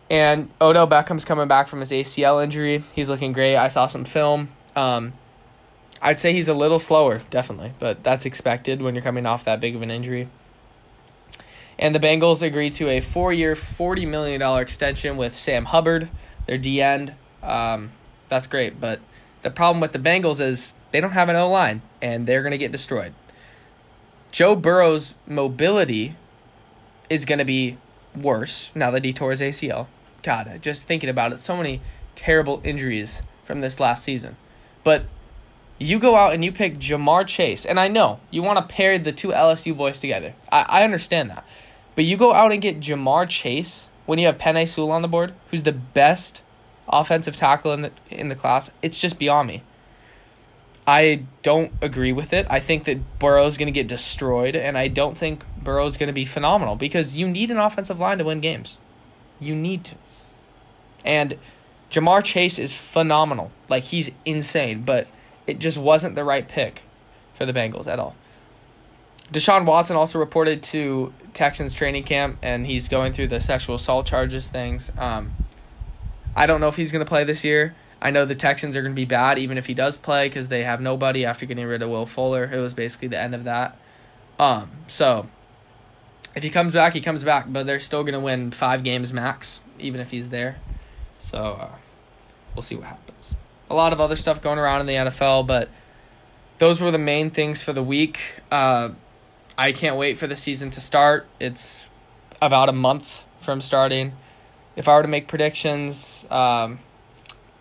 And 0.09 0.49
Odell 0.61 0.88
Beckham's 0.88 1.25
coming 1.25 1.47
back 1.47 1.67
from 1.67 1.81
his 1.81 1.91
ACL 1.91 2.41
injury. 2.43 2.83
He's 2.95 3.09
looking 3.09 3.33
great. 3.33 3.57
I 3.57 3.67
saw 3.67 3.88
some 3.88 4.05
film. 4.05 4.49
Um, 4.75 5.13
I'd 6.01 6.19
say 6.19 6.31
he's 6.31 6.47
a 6.47 6.53
little 6.53 6.79
slower, 6.79 7.21
definitely, 7.29 7.73
but 7.77 8.03
that's 8.03 8.25
expected 8.25 8.81
when 8.81 8.95
you're 8.95 9.03
coming 9.03 9.25
off 9.25 9.43
that 9.43 9.59
big 9.59 9.75
of 9.75 9.81
an 9.81 9.91
injury. 9.91 10.29
And 11.79 11.95
the 11.95 12.00
Bengals 12.00 12.43
agreed 12.43 12.74
to 12.74 12.89
a 12.89 13.00
four-year, 13.00 13.55
forty 13.55 14.05
million 14.05 14.41
dollar 14.41 14.62
extension 14.62 15.15
with 15.15 15.36
Sam 15.36 15.65
Hubbard, 15.65 16.09
their 16.45 16.57
D 16.57 16.81
end. 16.81 17.13
Um, 17.41 17.93
that's 18.27 18.48
great, 18.48 18.79
but 18.79 19.00
the 19.41 19.50
problem 19.50 19.79
with 19.79 19.93
the 19.93 20.00
Bengals 20.00 20.41
is 20.41 20.74
they 20.91 21.00
don't 21.00 21.12
have 21.12 21.29
an 21.29 21.38
O 21.38 21.50
line, 21.50 21.81
and 22.01 22.27
they're 22.27 22.41
going 22.41 22.51
to 22.51 22.57
get 22.57 22.74
destroyed. 22.74 23.13
Joe 24.31 24.55
Burrow's 24.55 25.15
mobility 25.25 26.15
is 27.09 27.25
going 27.25 27.39
to 27.39 27.45
be 27.45 27.77
worse 28.15 28.71
now 28.75 28.91
that 28.91 29.05
he 29.05 29.13
tore 29.13 29.31
his 29.31 29.41
ACL. 29.41 29.88
God, 30.21 30.59
just 30.62 30.86
thinking 30.86 31.09
about 31.09 31.31
it, 31.31 31.39
so 31.39 31.55
many 31.55 31.81
terrible 32.13 32.62
injuries 32.63 33.24
from 33.43 33.62
this 33.62 33.79
last 33.79 34.03
season. 34.03 34.36
But 34.83 35.05
you 35.79 35.98
go 35.98 36.15
out 36.15 36.33
and 36.33 36.43
you 36.43 36.51
pick 36.51 36.77
Ja'Marr 36.77 37.25
Chase, 37.25 37.65
and 37.65 37.79
I 37.79 37.88
know 37.88 38.19
you 38.29 38.43
want 38.43 38.57
to 38.57 38.74
pair 38.74 39.00
the 39.00 39.13
two 39.13 39.29
LSU 39.29 39.75
boys 39.75 40.00
together. 40.00 40.36
I, 40.51 40.65
I 40.67 40.83
understand 40.83 41.29
that. 41.29 41.45
But 42.00 42.06
you 42.06 42.15
go 42.15 42.34
out 42.34 42.53
and 42.53 42.62
get 42.62 42.79
Ja'Marr 42.79 43.27
Chase 43.27 43.89
when 44.06 44.20
you 44.20 44.27
have 44.27 44.38
Penei 44.38 44.65
Sewell 44.65 44.94
on 44.94 45.01
the 45.01 45.10
board, 45.10 45.34
who's 45.51 45.63
the 45.63 45.74
best 45.74 46.41
offensive 46.88 47.36
tackle 47.36 47.74
in 47.74 47.82
the 47.82 47.91
in 48.10 48.29
the 48.29 48.36
class. 48.36 48.72
It's 48.82 48.98
just 48.98 49.20
beyond 49.20 49.50
me. 49.50 49.63
I 50.88 51.25
don't 51.41 51.74
agree 51.82 52.13
with 52.13 52.32
it. 52.32 52.48
I 52.50 52.62
think 52.62 52.86
that 52.86 53.20
Burrow's 53.20 53.58
going 53.58 53.68
to 53.68 53.74
get 53.74 53.88
destroyed, 53.88 54.56
and 54.56 54.77
I 54.77 54.88
don't 54.88 55.18
think 55.18 55.44
Burrow's 55.62 55.98
going 55.98 56.08
to 56.08 56.13
be 56.13 56.24
phenomenal 56.24 56.77
because 56.77 57.18
you 57.18 57.27
need 57.27 57.51
an 57.51 57.58
offensive 57.58 58.00
line 58.00 58.20
to 58.20 58.24
win 58.24 58.39
games. 58.39 58.77
You 59.38 59.53
need 59.53 59.84
to. 59.84 59.96
And 61.03 61.38
Ja'Marr 61.91 62.24
Chase 62.24 62.58
is 62.58 62.74
phenomenal. 62.74 63.51
Like, 63.68 63.84
he's 63.84 64.10
insane, 64.24 64.84
but 64.84 65.10
it 65.46 65.60
just 65.60 65.77
wasn't 65.77 66.15
the 66.15 66.24
right 66.24 66.48
pick 66.48 66.84
for 67.34 67.46
the 67.46 67.51
Bengals 67.51 67.88
at 67.88 68.00
all. 68.00 68.15
Deshaun 69.31 69.65
Watson 69.65 69.95
also 69.95 70.19
reported 70.19 70.63
to 70.63 71.13
Texans 71.33 71.74
training 71.74 72.03
camp, 72.03 72.39
and 72.41 72.65
he's 72.65 72.88
going 72.88 73.13
through 73.13 73.27
the 73.27 73.39
sexual 73.39 73.75
assault 73.75 74.05
charges 74.05 74.50
things. 74.50 74.91
Um, 74.98 75.31
I 76.36 76.45
don't 76.45 76.62
know 76.62 76.67
if 76.67 76.75
he's 76.75 76.91
going 76.91 77.05
to 77.05 77.09
play 77.09 77.24
this 77.24 77.43
year. 77.43 77.75
I 78.01 78.12
know 78.12 78.25
the 78.25 78.36
Texans 78.36 78.75
are 78.75 78.81
going 78.81 78.93
to 78.93 79.00
be 79.00 79.05
bad 79.05 79.38
even 79.38 79.57
if 79.57 79.65
he 79.65 79.74
does 79.74 79.98
play 79.98 80.29
because 80.29 80.48
they 80.48 80.63
have 80.63 80.79
nobody 80.79 81.25
after 81.25 81.45
getting 81.45 81.65
rid 81.65 81.81
of 81.81 81.89
Will 81.89 82.05
Fuller. 82.05 82.50
It 82.51 82.59
was 82.59 82.74
basically 82.74 83.09
the 83.09 83.19
end 83.19 83.36
of 83.36 83.43
that. 83.43 83.77
Um, 84.39 84.71
so 84.88 85.27
if 86.33 86.43
he 86.43 86.50
comes 86.50 86.74
back, 86.74 86.93
he 86.93 87.01
comes 87.01 87.24
back, 87.24 87.45
but 87.51 87.67
they're 87.67 87.79
still 87.79 88.03
going 88.03 88.13
to 88.13 88.19
win 88.19 88.51
five 88.51 88.83
games 88.83 89.12
max 89.12 89.59
even 89.77 90.00
if 90.00 90.12
he's 90.12 90.29
there. 90.29 90.57
So 91.17 91.57
uh, 91.59 91.75
we'll 92.55 92.62
see 92.62 92.75
what 92.75 92.86
happens. 92.86 93.36
A 93.69 93.75
lot 93.75 93.91
of 93.91 94.00
other 94.00 94.15
stuff 94.15 94.41
going 94.41 94.59
around 94.59 94.81
in 94.81 94.88
the 94.88 94.93
NFL, 94.93 95.45
but 95.45 95.69
those 96.57 96.81
were 96.81 96.91
the 96.91 96.98
main 96.98 97.29
things 97.29 97.62
for 97.62 97.74
the 97.74 97.83
week. 97.83 98.19
Uh, 98.50 98.89
I 99.59 99.73
can't 99.73 99.97
wait 99.97 100.17
for 100.17 100.25
the 100.25 100.37
season 100.37 100.71
to 100.71 100.79
start. 100.79 101.27
It's 101.37 101.85
about 102.41 102.69
a 102.69 102.71
month 102.71 103.25
from 103.41 103.59
starting. 103.59 104.13
If 104.77 104.87
I 104.87 104.95
were 104.95 105.01
to 105.01 105.09
make 105.09 105.27
predictions, 105.27 106.25
um, 106.31 106.79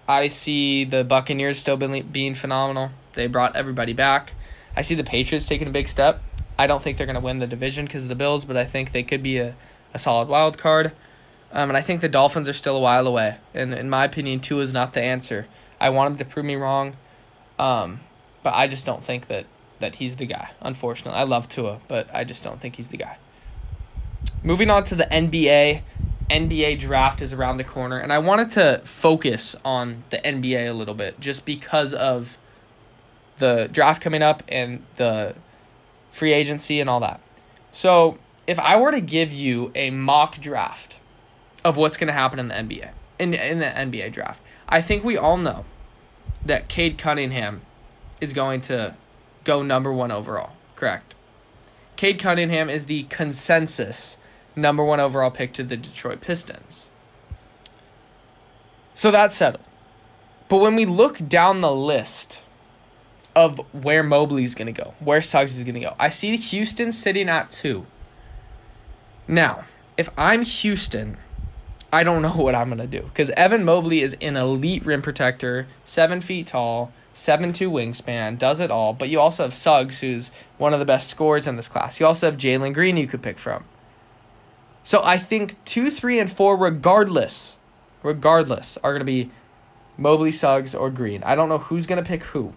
I 0.07 0.29
see 0.29 0.85
the 0.85 1.03
Buccaneers 1.03 1.59
still 1.59 1.77
being 1.77 2.37
phenomenal. 2.37 2.91
They 3.15 3.27
brought 3.27 3.57
everybody 3.57 3.95
back. 3.95 4.35
I 4.77 4.83
see 4.83 4.95
the 4.95 5.03
Patriots 5.03 5.49
taking 5.49 5.67
a 5.67 5.73
big 5.73 5.89
step. 5.89 6.23
I 6.57 6.69
don't 6.69 6.81
think 6.81 6.99
they're 6.99 7.07
going 7.07 7.19
to 7.19 7.25
win 7.25 7.41
the 7.41 7.49
division 7.49 7.87
because 7.87 8.05
of 8.05 8.09
the 8.09 8.15
Bills, 8.15 8.45
but 8.45 8.57
I 8.57 8.65
think 8.65 8.93
they 8.93 9.03
could 9.03 9.25
be 9.25 9.39
a, 9.39 9.57
a 9.93 9.99
solid 9.99 10.29
wild 10.29 10.57
card. 10.57 10.93
Um, 11.51 11.69
and 11.69 11.77
I 11.77 11.81
think 11.81 12.01
the 12.01 12.09
Dolphins 12.09 12.49
are 12.49 12.53
still 12.53 12.77
a 12.77 12.81
while 12.81 13.09
away. 13.09 13.39
And 13.55 13.75
in 13.75 13.91
my 13.91 14.05
opinion, 14.05 14.39
Tua 14.39 14.63
is 14.63 14.73
not 14.73 14.95
the 14.95 15.03
answer. 15.03 15.49
I 15.81 15.91
want 15.91 16.17
them 16.17 16.25
to 16.25 16.33
prove 16.33 16.47
me 16.47 16.55
wrong, 16.55 16.97
um, 17.59 18.03
but 18.45 18.55
I 18.55 18.69
just 18.69 18.87
don't 18.87 19.03
think 19.03 19.27
that, 19.27 19.47
that 19.81 19.97
he's 19.97 20.17
the 20.17 20.27
guy, 20.27 20.51
unfortunately. 20.61 21.19
I 21.19 21.25
love 21.25 21.49
Tua, 21.49 21.79
but 21.89 22.09
I 22.15 22.25
just 22.25 22.43
don't 22.45 22.61
think 22.61 22.77
he's 22.77 22.89
the 22.89 22.97
guy. 22.97 23.19
Moving 24.43 24.71
on 24.71 24.85
to 24.85 24.95
the 24.95 25.05
NBA. 25.05 25.83
NBA 26.31 26.79
draft 26.79 27.23
is 27.23 27.33
around 27.33 27.57
the 27.57 27.65
corner, 27.65 27.99
and 27.99 28.13
I 28.13 28.19
wanted 28.19 28.51
to 28.53 28.83
focus 28.85 29.57
on 29.65 30.05
the 30.11 30.19
NBA 30.19 30.69
a 30.69 30.73
little 30.73 30.95
bit 30.95 31.19
just 31.21 31.47
because 31.47 31.95
of 31.95 32.37
the 33.39 33.69
draft 33.73 34.03
coming 34.03 34.23
up 34.23 34.43
and 34.49 34.85
the 34.97 35.35
free 36.11 36.33
agency 36.33 36.81
and 36.81 36.91
all 36.91 37.01
that. 37.01 37.21
So, 37.73 38.19
if 38.47 38.59
I 38.59 38.77
were 38.77 38.91
to 38.91 39.01
give 39.01 39.33
you 39.33 39.73
a 39.75 39.91
mock 39.91 40.39
draft 40.39 40.99
of 41.65 41.77
what's 41.77 41.97
going 41.97 42.09
to 42.09 42.13
happen 42.13 42.39
in 42.39 42.49
the 42.49 42.55
NBA, 42.55 42.91
in, 43.19 43.35
in 43.35 43.59
the 43.61 43.67
NBA 43.67 44.13
draft, 44.13 44.43
I 44.69 44.83
think 44.83 45.05
we 45.05 45.17
all 45.17 45.37
know 45.37 45.65
that 46.45 46.69
Cade 46.69 46.99
Cunningham 46.99 47.63
is 48.21 48.33
going 48.33 48.61
to 48.63 48.95
go 49.49 49.63
number 49.63 49.91
one 49.91 50.13
overall, 50.13 50.53
correct? 50.77 51.15
Cade 51.97 52.19
Cunningham 52.19 52.69
is 52.69 52.85
the 52.85 53.05
consensus 53.05 54.19
number 54.55 54.85
one 54.85 55.01
overall 55.01 55.31
pick 55.31 55.55
to 55.55 55.65
the 55.65 55.77
Detroit 55.77 56.21
Pistons. 56.21 56.91
So 58.93 59.11
that's 59.11 59.35
settled. 59.35 59.65
But 60.51 60.59
when 60.59 60.77
we 60.77 60.85
look 60.85 61.27
down 61.27 61.63
the 61.63 61.73
list 61.73 62.43
of 63.35 63.59
where 63.73 64.03
Mobley's 64.03 64.55
going 64.55 64.73
to 64.73 64.83
go, 64.83 64.93
where 65.01 65.23
Suggs 65.23 65.57
is 65.57 65.65
going 65.65 65.77
to 65.77 65.81
go, 65.81 65.97
I 65.99 66.11
see 66.11 66.37
Houston 66.37 66.93
sitting 66.93 67.31
at 67.31 67.51
two. 67.51 67.87
Now, 69.27 69.65
if 69.97 70.11
I'm 70.19 70.43
Houston, 70.43 71.17
I 71.91 72.05
don't 72.05 72.21
know 72.21 72.33
what 72.37 72.55
I'm 72.55 72.69
going 72.69 72.79
to 72.79 72.87
do 72.87 73.05
because 73.05 73.31
Evan 73.31 73.65
Mobley 73.65 74.03
is 74.03 74.15
an 74.21 74.37
elite 74.37 74.85
rim 74.85 75.01
protector, 75.01 75.67
seven 75.85 76.21
feet 76.21 76.49
tall, 76.49 76.93
seven 77.19 77.53
two 77.53 77.71
wingspan, 77.71 78.39
does 78.39 78.61
it 78.61 78.71
all. 78.71 78.93
But 78.93 79.09
you 79.09 79.21
also 79.21 79.43
have 79.43 79.53
Suggs, 79.53 80.01
who's 80.01 80.31
one 80.57 80.73
of 80.73 80.79
the 80.79 80.87
best 80.87 81.09
scorers 81.09 81.47
in 81.47 81.57
this 81.57 81.69
class. 81.69 82.01
You 82.01 82.07
also 82.07 82.31
have 82.31 82.39
Jalen 82.39 82.75
Green 82.75 82.97
you 82.97 83.07
could 83.07 83.23
pick 83.23 83.39
from. 83.39 83.65
So 84.83 85.03
I 85.05 85.19
think 85.19 85.63
two, 85.65 85.91
three, 85.91 86.19
and 86.19 86.31
four, 86.31 86.57
regardless, 86.57 87.59
regardless, 88.03 88.79
are 88.79 88.93
going 88.93 89.01
to 89.01 89.05
be 89.05 89.31
Mobley, 89.99 90.33
Suggs, 90.33 90.75
or 90.75 90.91
Green. 90.91 91.23
I 91.25 91.35
don't 91.35 91.49
know 91.49 91.59
who's 91.59 91.87
going 91.87 92.03
to 92.03 92.09
pick 92.09 92.23
who. 92.25 92.55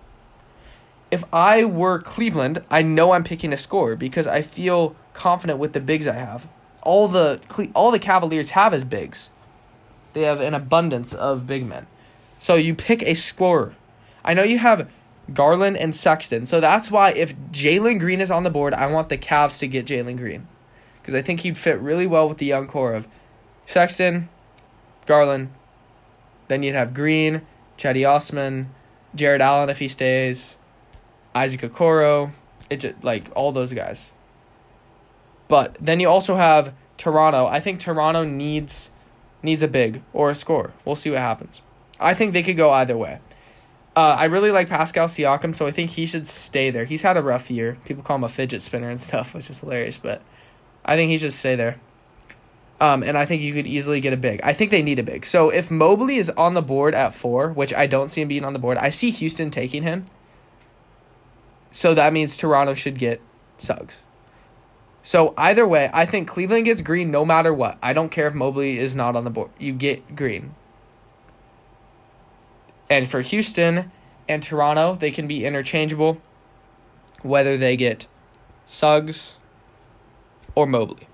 If 1.10 1.26
I 1.34 1.66
were 1.66 2.00
Cleveland, 2.00 2.64
I 2.70 2.84
know 2.84 3.12
I'm 3.12 3.26
picking 3.26 3.52
a 3.52 3.58
scorer 3.58 3.98
because 3.98 4.28
I 4.28 4.42
feel 4.42 4.96
confident 5.14 5.60
with 5.60 5.74
the 5.74 5.82
bigs 5.82 6.08
I 6.08 6.14
have. 6.14 6.48
All 6.84 7.10
the 7.10 7.42
all 7.76 7.92
the 7.92 8.00
Cavaliers 8.00 8.52
have 8.52 8.74
is 8.74 8.86
bigs. 8.86 9.30
They 10.14 10.22
have 10.22 10.40
an 10.40 10.54
abundance 10.54 11.14
of 11.14 11.46
big 11.46 11.66
men. 11.66 11.88
So 12.40 12.56
you 12.56 12.74
pick 12.74 13.04
a 13.04 13.14
scorer. 13.14 13.76
I 14.24 14.34
know 14.34 14.44
you 14.44 14.60
have 14.60 14.92
Garland 15.34 15.78
and 15.78 15.96
Sexton. 15.96 16.46
So 16.46 16.60
that's 16.60 16.92
why 16.92 17.12
if 17.12 17.36
Jalen 17.52 18.00
Green 18.00 18.22
is 18.22 18.32
on 18.32 18.44
the 18.44 18.50
board, 18.50 18.74
I 18.74 18.88
want 18.88 19.10
the 19.10 19.18
Cavs 19.18 19.60
to 19.60 19.68
get 19.68 19.86
Jalen 19.86 20.18
Green 20.18 20.48
because 21.02 21.14
I 21.14 21.22
think 21.22 21.42
he'd 21.42 21.58
fit 21.58 21.80
really 21.80 22.08
well 22.08 22.30
with 22.30 22.38
the 22.38 22.46
young 22.46 22.68
core 22.68 22.94
of 22.94 23.08
Sexton, 23.66 24.30
Garland. 25.06 25.50
Then 26.48 26.64
you'd 26.64 26.76
have 26.76 26.94
Green, 26.94 27.42
Cedi 27.78 28.08
Osman, 28.08 28.70
Jarrett 29.16 29.42
Allen 29.42 29.70
if 29.70 29.80
he 29.80 29.88
stays, 29.88 30.58
Isaac 31.34 31.62
Okoro, 31.62 32.32
it 32.70 33.04
like 33.04 33.26
all 33.36 33.52
those 33.52 33.74
guys. 33.74 34.12
But 35.48 35.76
then 35.80 36.00
you 36.00 36.08
also 36.08 36.36
have 36.36 36.74
Toronto. 36.98 37.46
I 37.48 37.60
think 37.60 37.80
Toronto 37.80 38.24
needs 38.24 38.92
needs 39.44 39.64
a 39.64 39.68
big 39.68 40.04
or 40.14 40.30
a 40.30 40.36
score. 40.36 40.72
We'll 40.86 40.96
see 40.96 41.10
what 41.10 41.20
happens. 41.20 41.62
I 42.00 42.14
think 42.14 42.34
they 42.34 42.44
could 42.44 42.58
go 42.58 42.72
either 42.72 42.98
way. 42.98 43.20
Uh, 43.96 44.16
I 44.18 44.26
really 44.26 44.52
like 44.52 44.70
Pascal 44.70 45.08
Siakam, 45.08 45.54
so 45.54 45.68
I 45.68 45.72
think 45.72 45.92
he 45.92 46.06
should 46.06 46.28
stay 46.28 46.70
there. 46.70 46.86
He's 46.86 47.02
had 47.02 47.18
a 47.18 47.22
rough 47.22 47.52
year. 47.52 47.78
People 47.84 48.04
call 48.04 48.16
him 48.16 48.24
a 48.24 48.30
fidget 48.30 48.62
spinner 48.62 48.90
and 48.90 49.02
stuff, 49.02 49.34
which 49.34 49.50
is 49.50 49.60
hilarious, 49.60 49.98
but 49.98 50.22
I 50.86 50.96
think 50.96 51.12
he 51.12 51.18
should 51.18 51.34
stay 51.34 51.56
there. 51.56 51.80
Um, 52.80 53.04
and 53.04 53.18
I 53.18 53.26
think 53.26 53.44
you 53.44 53.54
could 53.54 53.68
easily 53.68 54.00
get 54.00 54.12
a 54.12 54.18
big. 54.18 54.42
I 54.44 54.54
think 54.54 54.72
they 54.72 54.82
need 54.82 54.98
a 54.98 55.04
big. 55.04 55.26
So 55.26 55.50
if 55.50 55.70
Mobley 55.70 56.16
is 56.16 56.32
on 56.32 56.56
the 56.56 56.64
board 56.64 56.96
at 56.96 57.14
four, 57.14 57.52
which 57.52 57.74
I 57.74 57.86
don't 57.86 58.10
see 58.10 58.22
him 58.22 58.28
being 58.28 58.44
on 58.44 58.54
the 58.54 58.60
board, 58.60 58.78
I 58.78 58.90
see 58.90 59.12
Houston 59.12 59.52
taking 59.52 59.84
him. 59.84 60.06
So 61.72 61.94
that 61.94 62.12
means 62.12 62.38
Toronto 62.38 62.74
should 62.74 62.98
get 62.98 63.22
Suggs. 63.58 64.04
So 65.04 65.34
either 65.38 65.68
way, 65.68 65.90
I 65.94 66.06
think 66.06 66.28
Cleveland 66.28 66.66
gets 66.66 66.82
Green 66.82 67.12
no 67.12 67.24
matter 67.26 67.54
what. 67.54 67.78
I 67.84 67.94
don't 67.94 68.10
care 68.10 68.28
if 68.28 68.34
Mobley 68.34 68.80
is 68.80 68.96
not 68.96 69.16
on 69.16 69.26
the 69.26 69.30
board. 69.30 69.52
You 69.60 69.74
get 69.74 70.16
Green. 70.16 70.56
And 72.92 73.10
for 73.10 73.22
Houston 73.22 73.90
and 74.28 74.44
Toronto, 74.44 74.96
they 74.96 75.12
can 75.12 75.26
be 75.26 75.46
interchangeable 75.46 76.22
whether 77.22 77.58
they 77.58 77.78
get 77.78 78.06
Suggs 78.66 79.36
or 80.56 80.68
Mobley. 80.68 81.08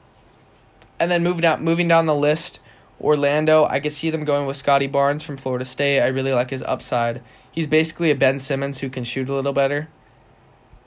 And 1.00 1.12
then 1.12 1.22
moving 1.22 1.46
out 1.46 1.62
moving 1.62 1.88
down 1.88 2.08
the 2.08 2.16
list, 2.16 2.60
Orlando, 3.00 3.66
I 3.66 3.80
could 3.80 3.92
see 3.92 4.10
them 4.10 4.26
going 4.26 4.48
with 4.48 4.58
Scottie 4.58 4.88
Barnes 4.88 5.22
from 5.22 5.38
Florida 5.38 5.66
State. 5.66 6.02
I 6.02 6.08
really 6.08 6.34
like 6.34 6.50
his 6.50 6.64
upside. 6.64 7.22
He's 7.52 7.68
basically 7.68 8.10
a 8.10 8.16
Ben 8.16 8.40
Simmons 8.40 8.80
who 8.80 8.90
can 8.90 9.04
shoot 9.04 9.30
a 9.30 9.34
little 9.34 9.54
better. 9.54 9.88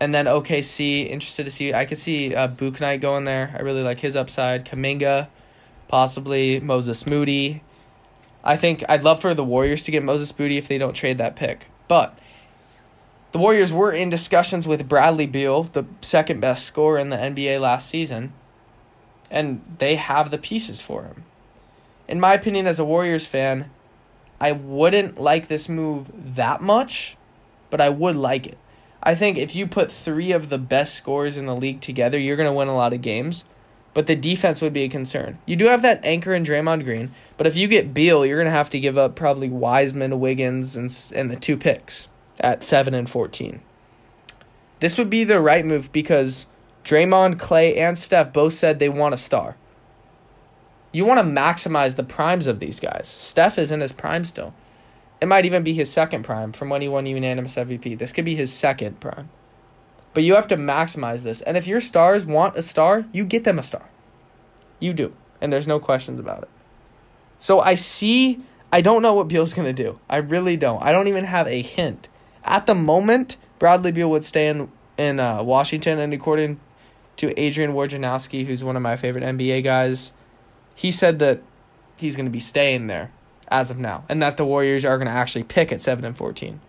And 0.00 0.12
then 0.12 0.25
OKC, 0.25 1.09
interested 1.09 1.44
to 1.44 1.52
see. 1.52 1.73
I 1.73 1.85
could 1.85 1.99
see 1.99 2.35
uh, 2.35 2.49
Bouknight 2.49 3.00
going 3.00 3.26
there. 3.26 3.54
I 3.56 3.61
really 3.61 3.82
like 3.82 4.00
his 4.00 4.16
upside. 4.16 4.64
Kuminga, 4.64 5.28
possibly 5.87 6.59
Moses 6.59 7.06
Moody. 7.06 7.62
I 8.42 8.56
think 8.56 8.85
I'd 8.88 9.02
love 9.02 9.20
for 9.20 9.35
the 9.35 9.44
Warriors 9.44 9.82
to 9.82 9.90
get 9.90 10.02
Moses 10.02 10.37
Moody 10.38 10.56
if 10.56 10.68
they 10.68 10.78
don't 10.78 10.94
trade 10.94 11.18
that 11.18 11.37
pick. 11.37 11.66
But 11.88 12.18
the 13.32 13.38
Warriors 13.38 13.73
were 13.73 13.92
in 13.92 14.11
discussions 14.11 14.66
with 14.66 14.88
Bradley 14.88 15.26
Beal, 15.26 15.64
the 15.64 15.87
second 16.00 16.40
best 16.40 16.64
scorer 16.64 16.99
in 16.99 17.11
the 17.11 17.16
NBA 17.16 17.61
last 17.61 17.88
season, 17.88 18.32
and 19.30 19.62
they 19.78 19.97
have 19.97 20.30
the 20.30 20.38
pieces 20.38 20.80
for 20.82 21.04
him. 21.04 21.25
In 22.09 22.18
my 22.18 22.35
opinion, 22.35 22.66
as 22.66 22.78
a 22.78 22.85
Warriors 22.85 23.26
fan, 23.26 23.70
I 24.40 24.52
wouldn't 24.52 25.20
like 25.20 25.49
this 25.49 25.68
move 25.68 26.11
that 26.35 26.61
much, 26.61 27.16
but 27.68 27.80
I 27.80 27.88
would 27.88 28.16
like 28.16 28.47
it. 28.47 28.59
I 29.02 29.14
think 29.14 29.38
if 29.38 29.54
you 29.54 29.66
put 29.66 29.92
three 29.92 30.32
of 30.32 30.49
the 30.49 30.59
best 30.59 30.94
scorers 30.94 31.38
in 31.38 31.47
the 31.47 31.54
league 31.54 31.80
together, 31.80 32.18
you're 32.18 32.37
going 32.37 32.49
to 32.49 32.52
win 32.52 32.68
a 32.68 32.75
lot 32.75 32.92
of 32.92 33.00
games. 33.00 33.44
But 33.92 34.06
the 34.06 34.14
defense 34.14 34.61
would 34.61 34.73
be 34.73 34.82
a 34.82 34.88
concern. 34.88 35.38
You 35.47 35.56
do 35.56 35.66
have 35.66 35.82
that 35.82 36.04
anchor 36.04 36.32
in 36.32 36.44
Draymond 36.44 36.85
Green, 36.85 37.12
but 37.37 37.47
if 37.47 37.56
you 37.56 37.66
get 37.66 37.92
Beal, 37.92 38.25
you're 38.25 38.37
going 38.37 38.44
to 38.44 38.52
have 38.52 38.70
to 38.70 38.80
give 38.80 38.97
up 38.97 39.16
probably 39.16 39.49
Wiseman, 39.49 40.20
Wiggins, 40.20 40.76
and, 40.76 40.94
and 41.14 41.30
the 41.30 41.37
two 41.37 41.56
picks 41.56 42.09
at 42.38 42.62
7 42.62 42.94
and 42.94 43.09
14. 43.09 43.61
This 44.78 44.97
would 44.97 45.11
be 45.11 45.25
the 45.25 45.40
right 45.40 45.64
move 45.64 45.90
because 45.92 46.47
Draymond, 46.85 47.38
Clay, 47.38 47.76
and 47.76 47.99
Steph 47.99 48.32
both 48.32 48.54
said 48.54 48.78
they 48.78 48.88
want 48.88 49.14
a 49.14 49.18
star. 49.18 49.56
You 50.92 51.04
want 51.04 51.18
to 51.18 51.40
maximize 51.40 51.97
the 51.97 52.02
primes 52.02 52.47
of 52.47 52.59
these 52.59 52.80
guys. 52.80 53.06
Steph 53.06 53.59
is 53.59 53.70
in 53.70 53.80
his 53.80 53.92
prime 53.92 54.25
still. 54.25 54.54
It 55.20 55.28
might 55.28 55.44
even 55.44 55.62
be 55.62 55.75
his 55.75 55.90
second 55.90 56.25
prime 56.25 56.52
from 56.52 56.70
when 56.70 56.80
he 56.80 56.88
won 56.88 57.06
unanimous 57.06 57.56
MVP. 57.56 57.99
This 57.99 58.12
could 58.12 58.25
be 58.25 58.35
his 58.35 58.52
second 58.52 59.00
prime. 59.00 59.28
But 60.12 60.23
you 60.23 60.35
have 60.35 60.49
to 60.49 60.57
maximize 60.57 61.23
this. 61.23 61.40
And 61.43 61.57
if 61.57 61.67
your 61.67 61.81
stars 61.81 62.25
want 62.25 62.57
a 62.57 62.62
star, 62.62 63.07
you 63.12 63.25
get 63.25 63.45
them 63.45 63.59
a 63.59 63.62
star. 63.62 63.88
You 64.79 64.93
do. 64.93 65.14
And 65.40 65.52
there's 65.52 65.69
no 65.69 65.79
questions 65.79 66.19
about 66.19 66.43
it. 66.43 66.49
So 67.38 67.61
I 67.61 67.75
see, 67.75 68.40
I 68.73 68.81
don't 68.81 69.02
know 69.02 69.14
what 69.14 69.29
Beal's 69.29 69.55
going 69.55 69.75
to 69.75 69.83
do. 69.83 69.99
I 70.09 70.17
really 70.19 70.57
don't. 70.57 70.83
I 70.83 70.93
don't 70.93 71.09
even 71.09 71.25
have 71.25 71.47
a 71.47 71.62
hint. 71.62 72.09
At 72.45 72.67
the 72.67 72.75
moment, 72.75 73.37
Bradley 73.59 73.93
Beal 73.93 74.11
would 74.11 74.25
stay 74.25 74.49
in, 74.49 74.71
in 74.99 75.21
uh, 75.21 75.43
Washington. 75.43 75.99
And 75.99 76.12
according 76.12 76.61
to 77.17 77.38
Adrian 77.38 77.73
Wojnarowski, 77.73 78.47
who's 78.47 78.64
one 78.64 78.76
of 78.76 78.83
my 78.83 78.97
favorite 78.97 79.25
NBA 79.25 79.62
guys, 79.62 80.12
he 80.75 80.90
said 80.90 81.19
that 81.21 81.43
he's 81.99 82.17
going 82.17 82.26
to 82.26 82.33
be 82.33 82.40
staying 82.40 82.87
there 82.87 83.12
as 83.49 83.71
of 83.71 83.79
now, 83.79 84.05
and 84.09 84.23
that 84.23 84.37
the 84.37 84.45
Warriors 84.45 84.85
are 84.85 84.97
going 84.97 85.09
to 85.09 85.12
actually 85.12 85.43
pick 85.43 85.73
at 85.73 85.81
7 85.81 86.05
and 86.05 86.17
14. 86.17 86.61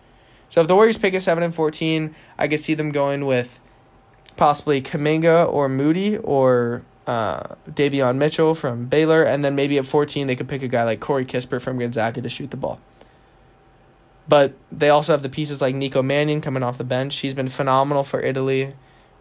So 0.52 0.60
if 0.60 0.68
the 0.68 0.76
Warriors 0.76 0.98
pick 0.98 1.14
at 1.14 1.22
7 1.22 1.42
and 1.42 1.56
14, 1.56 2.14
I 2.38 2.50
could 2.50 2.60
see 2.60 2.74
them 2.74 2.92
going 2.92 3.26
with 3.26 3.62
possibly 4.36 4.82
Kuminga 4.82 5.50
or 5.50 5.70
Moody 5.70 6.18
or 6.18 6.84
uh, 7.08 7.56
Davion 7.70 8.18
Mitchell 8.18 8.54
from 8.54 8.88
Baylor, 8.88 9.24
and 9.24 9.46
then 9.46 9.56
maybe 9.56 9.78
at 9.78 9.86
14 9.86 10.28
they 10.28 10.36
could 10.36 10.50
pick 10.50 10.62
a 10.62 10.68
guy 10.68 10.84
like 10.84 11.00
Corey 11.00 11.24
Kispert 11.24 11.62
from 11.62 11.80
Gonzaga 11.80 12.22
to 12.22 12.28
shoot 12.28 12.52
the 12.52 12.58
ball. 12.58 12.82
But 14.28 14.54
they 14.70 14.90
also 14.90 15.14
have 15.14 15.24
the 15.24 15.30
pieces 15.30 15.62
like 15.62 15.74
Nico 15.74 16.04
Mannion 16.04 16.42
coming 16.42 16.64
off 16.64 16.78
the 16.78 16.84
bench. 16.84 17.20
He's 17.20 17.34
been 17.34 17.48
phenomenal 17.48 18.04
for 18.04 18.20
Italy 18.20 18.74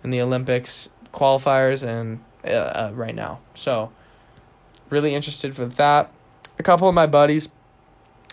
in 0.03 0.11
the 0.11 0.21
Olympics 0.21 0.89
qualifiers 1.15 1.85
and 1.85 2.19
uh, 2.45 2.49
uh, 2.49 2.91
right 2.93 3.15
now. 3.15 3.39
So 3.55 3.93
really 4.89 5.15
interested 5.15 5.55
for 5.55 5.67
that 5.67 6.11
a 6.59 6.65
couple 6.65 6.89
of 6.89 6.95
my 6.97 7.07
buddies 7.07 7.51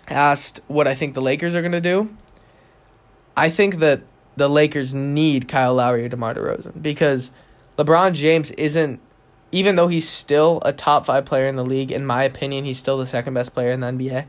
asked 0.08 0.62
what 0.66 0.88
I 0.88 0.96
think 0.96 1.14
the 1.14 1.22
Lakers 1.22 1.54
are 1.54 1.62
going 1.62 1.74
to 1.74 1.80
do. 1.80 2.10
I 3.38 3.50
think 3.52 3.76
that 3.76 4.02
the 4.36 4.50
Lakers 4.50 4.94
need 4.94 5.48
Kyle 5.48 5.76
Lowry 5.76 6.04
or 6.06 6.10
DeMar 6.10 6.34
DeRozan 6.34 6.82
because 6.82 7.32
LeBron 7.78 8.14
James 8.14 8.52
isn't, 8.52 9.00
even 9.52 9.76
though 9.76 9.88
he's 9.88 10.10
still 10.10 10.60
a 10.66 10.74
top 10.74 11.06
five 11.06 11.26
player 11.26 11.48
in 11.48 11.56
the 11.56 11.64
league, 11.64 11.92
in 11.92 12.06
my 12.06 12.24
opinion, 12.24 12.66
he's 12.66 12.80
still 12.80 12.98
the 12.98 13.06
second 13.06 13.36
best 13.36 13.54
player 13.54 13.70
in 13.70 13.80
the 13.80 13.88
NBA. 13.88 14.26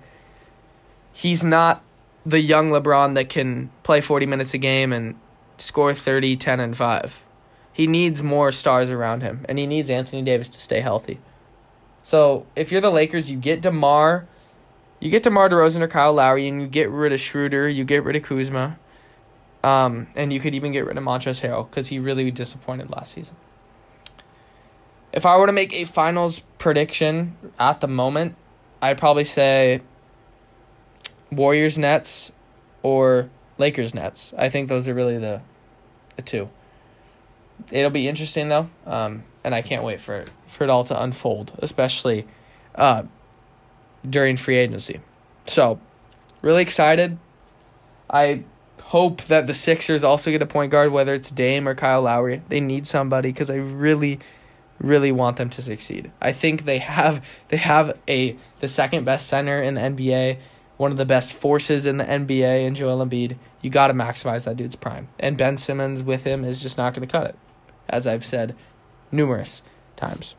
He's 1.13 1.43
not 1.43 1.83
the 2.25 2.41
young 2.41 2.71
LeBron 2.71 3.15
that 3.15 3.31
can 3.31 3.71
play 3.83 4.03
40 4.03 4.27
minutes 4.27 4.53
a 4.53 4.59
game 4.59 4.93
and 4.93 5.19
score 5.57 5.95
30, 5.95 6.37
10, 6.37 6.61
and 6.61 6.77
5. 6.77 7.23
He 7.73 7.87
needs 7.87 8.23
more 8.23 8.53
stars 8.53 8.91
around 8.91 9.23
him, 9.23 9.47
and 9.49 9.59
he 9.59 9.67
needs 9.67 9.89
Anthony 9.89 10.23
Davis 10.23 10.49
to 10.51 10.61
stay 10.61 10.81
healthy. 10.81 11.19
So 12.03 12.47
if 12.55 12.71
you're 12.71 12.81
the 12.81 12.91
Lakers, 12.91 13.31
you 13.31 13.39
get 13.39 13.63
DeMar, 13.63 14.27
you 15.01 15.11
get 15.11 15.23
DeMar 15.23 15.49
DeRozan 15.49 15.81
or 15.81 15.89
Kyle 15.89 16.13
Lowry, 16.13 16.47
and 16.47 16.61
you 16.61 16.69
get 16.69 16.91
rid 16.91 17.13
of 17.13 17.21
Schroeder, 17.21 17.69
you 17.69 17.85
get 17.85 18.05
rid 18.05 18.17
of 18.17 18.23
Kuzma, 18.23 18.79
um, 19.69 20.07
and 20.17 20.33
you 20.33 20.41
could 20.41 20.55
even 20.55 20.73
get 20.73 20.87
rid 20.87 20.97
of 20.97 21.05
Montrezl 21.05 21.47
Harrell 21.47 21.69
because 21.69 21.89
he 21.89 21.99
really 21.99 22.31
disappointed 22.31 22.91
last 22.91 23.15
season. 23.15 23.37
If 25.13 25.27
I 25.27 25.37
were 25.37 25.47
to 25.47 25.53
make 25.53 25.75
a 25.75 25.85
finals 25.85 26.41
prediction 26.59 27.37
at 27.59 27.81
the 27.81 27.89
moment, 27.89 28.37
I'd 28.81 28.99
probably 28.99 29.25
say 29.25 29.83
Warriors 31.31 31.77
Nets 31.77 32.33
or 32.83 33.29
Lakers 33.59 33.95
Nets. 33.95 34.33
I 34.39 34.49
think 34.49 34.69
those 34.69 34.89
are 34.89 34.95
really 34.95 35.19
the 35.19 35.43
the 36.17 36.23
two. 36.23 36.49
It'll 37.71 37.91
be 37.91 38.09
interesting 38.09 38.49
though. 38.49 38.71
Um, 38.87 39.25
and 39.45 39.55
I 39.55 39.63
can't 39.63 39.85
wait 39.85 40.01
for 40.01 40.17
it, 40.17 40.31
for 40.47 40.65
it 40.65 40.71
all 40.71 40.85
to 40.85 41.03
unfold, 41.03 41.53
especially 41.59 42.27
uh, 42.75 43.05
during 44.09 44.37
free 44.37 44.57
agency. 44.57 45.01
So, 45.47 45.81
really 46.43 46.63
excited. 46.63 47.19
I 48.11 48.45
hope 48.89 49.21
that 49.25 49.47
the 49.47 49.53
Sixers 49.53 50.03
also 50.03 50.31
get 50.31 50.41
a 50.41 50.47
point 50.47 50.73
guard, 50.73 50.91
whether 50.91 51.13
it's 51.15 51.31
Dame 51.31 51.69
or 51.69 51.75
Kyle 51.75 52.03
Lowry. 52.03 52.41
They 52.49 52.59
need 52.59 52.87
somebody 52.87 53.31
because 53.31 53.51
I 53.51 53.57
really, 53.57 54.19
really 54.79 55.13
want 55.13 55.37
them 55.37 55.51
to 55.51 55.63
succeed. 55.63 56.11
I 56.23 56.33
think 56.33 56.65
they 56.65 56.79
have 56.79 57.25
they 57.49 57.59
have 57.59 57.97
a 58.09 58.37
the 58.61 58.69
second 58.69 59.05
best 59.05 59.29
center 59.29 59.61
in 59.61 59.75
the 59.75 59.83
NBA, 59.83 60.39
one 60.79 60.91
of 60.91 60.97
the 60.97 61.05
best 61.05 61.35
forces 61.35 61.85
in 61.85 61.99
the 61.99 62.05
NBA 62.05 62.65
in 62.65 62.75
Joel 62.75 63.05
Embiid. 63.05 63.37
You 63.61 63.69
got 63.69 63.89
to 63.89 63.95
maximize 63.95 64.45
that 64.45 64.57
dude's 64.57 64.77
prime, 64.77 65.09
and 65.19 65.37
Ben 65.37 65.59
Simmons 65.59 66.03
with 66.03 66.25
him 66.25 66.43
is 66.43 66.63
just 66.63 66.79
not 66.79 66.95
going 66.95 67.07
to 67.07 67.13
cut 67.13 67.27
it, 67.27 67.37
as 67.91 68.07
I've 68.07 68.25
said 68.25 68.57
numerous 69.13 69.63
times. 69.97 70.35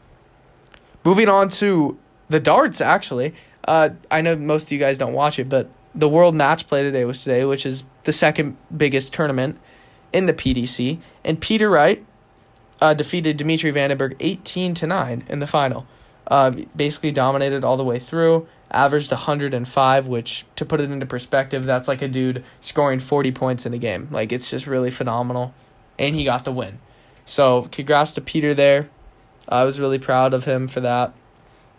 Moving 1.05 1.29
on 1.29 1.49
to 1.49 1.99
the 2.29 2.39
darts, 2.39 2.81
actually. 2.81 3.35
Uh, 3.67 3.89
I 4.09 4.21
know 4.21 4.35
most 4.35 4.63
of 4.63 4.71
you 4.71 4.79
guys 4.79 4.97
don't 4.97 5.13
watch 5.13 5.38
it, 5.38 5.49
but 5.49 5.69
the 5.93 6.10
World 6.10 6.36
Match 6.36 6.67
Play 6.67 6.84
today 6.84 7.06
was 7.06 7.23
today, 7.23 7.45
which 7.45 7.65
is 7.65 7.84
the 8.04 8.13
second 8.13 8.58
biggest 8.75 9.13
tournament 9.13 9.60
in 10.13 10.25
the 10.25 10.34
PDC. 10.34 10.99
And 11.23 11.39
Peter 11.39 11.69
Wright 11.69 12.06
uh, 12.82 12.93
defeated 12.93 13.38
Dimitri 13.38 13.71
Van 13.71 13.89
den 13.89 13.97
Bergh 13.97 14.15
18 14.19 14.73
to 14.75 14.88
9 14.88 15.23
in 15.28 15.39
the 15.39 15.47
final. 15.47 15.86
Uh, 16.28 16.52
basically 16.75 17.12
dominated 17.12 17.63
all 17.63 17.75
the 17.75 17.84
way 17.84 17.97
through, 17.97 18.47
averaged 18.69 19.10
105, 19.10 20.08
which, 20.08 20.45
to 20.56 20.63
put 20.63 20.80
it 20.80 20.91
into 20.91 21.06
perspective, 21.06 21.65
that's 21.65 21.88
like 21.88 22.04
a 22.04 22.08
dude 22.08 22.43
scoring 22.62 22.99
40 22.99 23.32
points 23.32 23.65
in 23.65 23.73
a 23.73 23.80
game. 23.80 24.08
Like, 24.12 24.32
it's 24.32 24.52
just 24.52 24.67
really 24.67 24.91
phenomenal. 24.91 25.54
And 25.97 26.15
he 26.15 26.23
got 26.23 26.45
the 26.45 26.52
win. 26.52 26.80
So 27.25 27.67
congrats 27.71 28.13
to 28.13 28.21
Peter 28.21 28.54
there. 28.54 28.89
I 29.47 29.63
was 29.63 29.80
really 29.80 29.97
proud 29.97 30.34
of 30.34 30.45
him 30.45 30.67
for 30.67 30.80
that. 30.82 31.13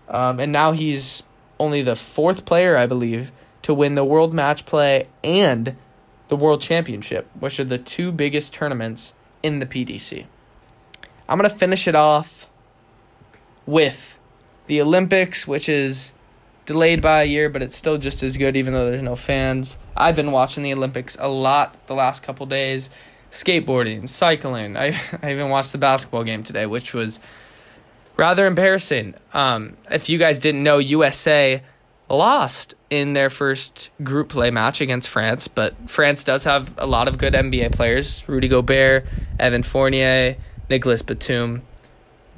Um, 0.08 0.40
and 0.40 0.50
now 0.50 0.72
he's 0.72 1.22
only 1.60 1.82
the 1.82 1.94
fourth 1.94 2.44
player, 2.44 2.76
I 2.76 2.86
believe, 2.86 3.30
to 3.62 3.74
win 3.74 3.94
the 3.94 4.04
World 4.04 4.32
Match 4.32 4.66
Play 4.66 5.04
and 5.22 5.76
the 6.28 6.36
World 6.36 6.60
Championship, 6.60 7.28
which 7.38 7.58
are 7.60 7.64
the 7.64 7.78
two 7.78 8.12
biggest 8.12 8.54
tournaments 8.54 9.14
in 9.42 9.58
the 9.58 9.66
PDC. 9.66 10.26
I'm 11.28 11.38
going 11.38 11.48
to 11.48 11.56
finish 11.56 11.86
it 11.86 11.94
off 11.94 12.48
with 13.66 14.18
the 14.66 14.80
Olympics, 14.80 15.46
which 15.46 15.68
is 15.68 16.12
delayed 16.66 17.02
by 17.02 17.22
a 17.22 17.24
year, 17.24 17.48
but 17.48 17.62
it's 17.62 17.76
still 17.76 17.98
just 17.98 18.22
as 18.22 18.36
good, 18.36 18.56
even 18.56 18.72
though 18.72 18.90
there's 18.90 19.02
no 19.02 19.16
fans. 19.16 19.76
I've 19.96 20.16
been 20.16 20.32
watching 20.32 20.62
the 20.62 20.72
Olympics 20.72 21.16
a 21.18 21.28
lot 21.28 21.86
the 21.86 21.94
last 21.94 22.22
couple 22.22 22.46
days 22.46 22.90
skateboarding, 23.30 24.08
cycling. 24.08 24.76
I 24.76 24.92
I 25.22 25.30
even 25.32 25.48
watched 25.48 25.72
the 25.72 25.78
basketball 25.78 26.24
game 26.24 26.42
today, 26.42 26.66
which 26.66 26.92
was 26.94 27.18
rather 28.16 28.46
embarrassing. 28.46 29.14
Um, 29.32 29.76
if 29.90 30.08
you 30.08 30.18
guys 30.18 30.38
didn't 30.38 30.62
know, 30.62 30.78
USA 30.78 31.62
lost 32.10 32.74
in 32.90 33.12
their 33.12 33.30
first 33.30 33.90
group 34.02 34.28
play 34.28 34.50
match 34.50 34.80
against 34.80 35.08
France, 35.08 35.48
but 35.48 35.74
France 35.88 36.24
does 36.24 36.44
have 36.44 36.74
a 36.78 36.86
lot 36.86 37.08
of 37.08 37.18
good 37.18 37.34
NBA 37.34 37.72
players 37.72 38.28
Rudy 38.28 38.48
Gobert, 38.48 39.06
Evan 39.38 39.62
Fournier, 39.62 40.36
Nicolas 40.68 41.02
Batum. 41.02 41.62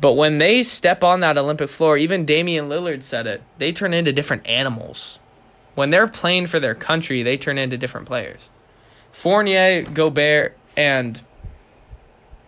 But 0.00 0.12
when 0.14 0.38
they 0.38 0.62
step 0.62 1.04
on 1.04 1.20
that 1.20 1.38
Olympic 1.38 1.68
floor, 1.68 1.96
even 1.96 2.24
Damian 2.24 2.68
Lillard 2.68 3.02
said 3.02 3.26
it, 3.26 3.42
they 3.58 3.72
turn 3.72 3.94
into 3.94 4.12
different 4.12 4.46
animals. 4.46 5.20
When 5.74 5.90
they're 5.90 6.08
playing 6.08 6.46
for 6.46 6.60
their 6.60 6.74
country, 6.74 7.22
they 7.22 7.36
turn 7.36 7.56
into 7.56 7.78
different 7.78 8.06
players. 8.06 8.50
Fournier, 9.12 9.82
Gobert, 9.82 10.56
and 10.76 11.20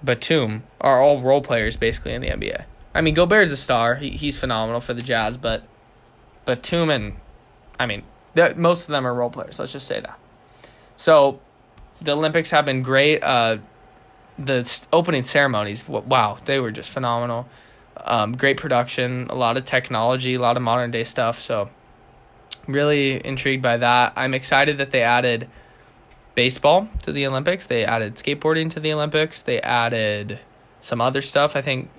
Batum 0.02 0.64
are 0.80 1.00
all 1.00 1.20
role 1.20 1.40
players 1.40 1.76
basically 1.76 2.12
in 2.12 2.22
the 2.22 2.28
NBA. 2.28 2.64
I 2.94 3.00
mean, 3.00 3.14
Gobert 3.14 3.44
is 3.44 3.52
a 3.52 3.56
star. 3.56 3.96
He, 3.96 4.10
he's 4.10 4.36
phenomenal 4.36 4.80
for 4.80 4.94
the 4.94 5.02
Jazz, 5.02 5.36
but 5.36 5.64
Batum 6.44 7.16
I 7.78 7.86
mean, 7.86 8.02
most 8.56 8.88
of 8.88 8.92
them 8.92 9.06
are 9.06 9.14
role 9.14 9.30
players. 9.30 9.58
Let's 9.58 9.72
just 9.72 9.86
say 9.86 10.00
that. 10.00 10.18
So, 10.96 11.40
the 12.00 12.12
Olympics 12.12 12.50
have 12.50 12.64
been 12.64 12.82
great. 12.82 13.22
Uh, 13.22 13.58
the 14.38 14.86
opening 14.92 15.22
ceremonies, 15.22 15.88
wow, 15.88 16.38
they 16.44 16.60
were 16.60 16.70
just 16.70 16.90
phenomenal. 16.90 17.48
Um, 17.96 18.32
great 18.36 18.56
production, 18.56 19.28
a 19.30 19.34
lot 19.34 19.56
of 19.56 19.64
technology, 19.64 20.34
a 20.34 20.40
lot 20.40 20.56
of 20.56 20.62
modern 20.62 20.90
day 20.90 21.04
stuff. 21.04 21.40
So, 21.40 21.70
really 22.66 23.24
intrigued 23.24 23.62
by 23.62 23.78
that. 23.78 24.12
I'm 24.16 24.34
excited 24.34 24.78
that 24.78 24.90
they 24.90 25.02
added 25.02 25.48
baseball 26.34 26.88
to 27.02 27.12
the 27.12 27.26
Olympics. 27.26 27.66
They 27.66 27.84
added 27.84 28.14
skateboarding 28.16 28.70
to 28.70 28.80
the 28.80 28.92
Olympics. 28.92 29.42
They 29.42 29.60
added 29.60 30.40
some 30.80 31.00
other 31.00 31.22
stuff. 31.22 31.56
I 31.56 31.62
think 31.62 31.90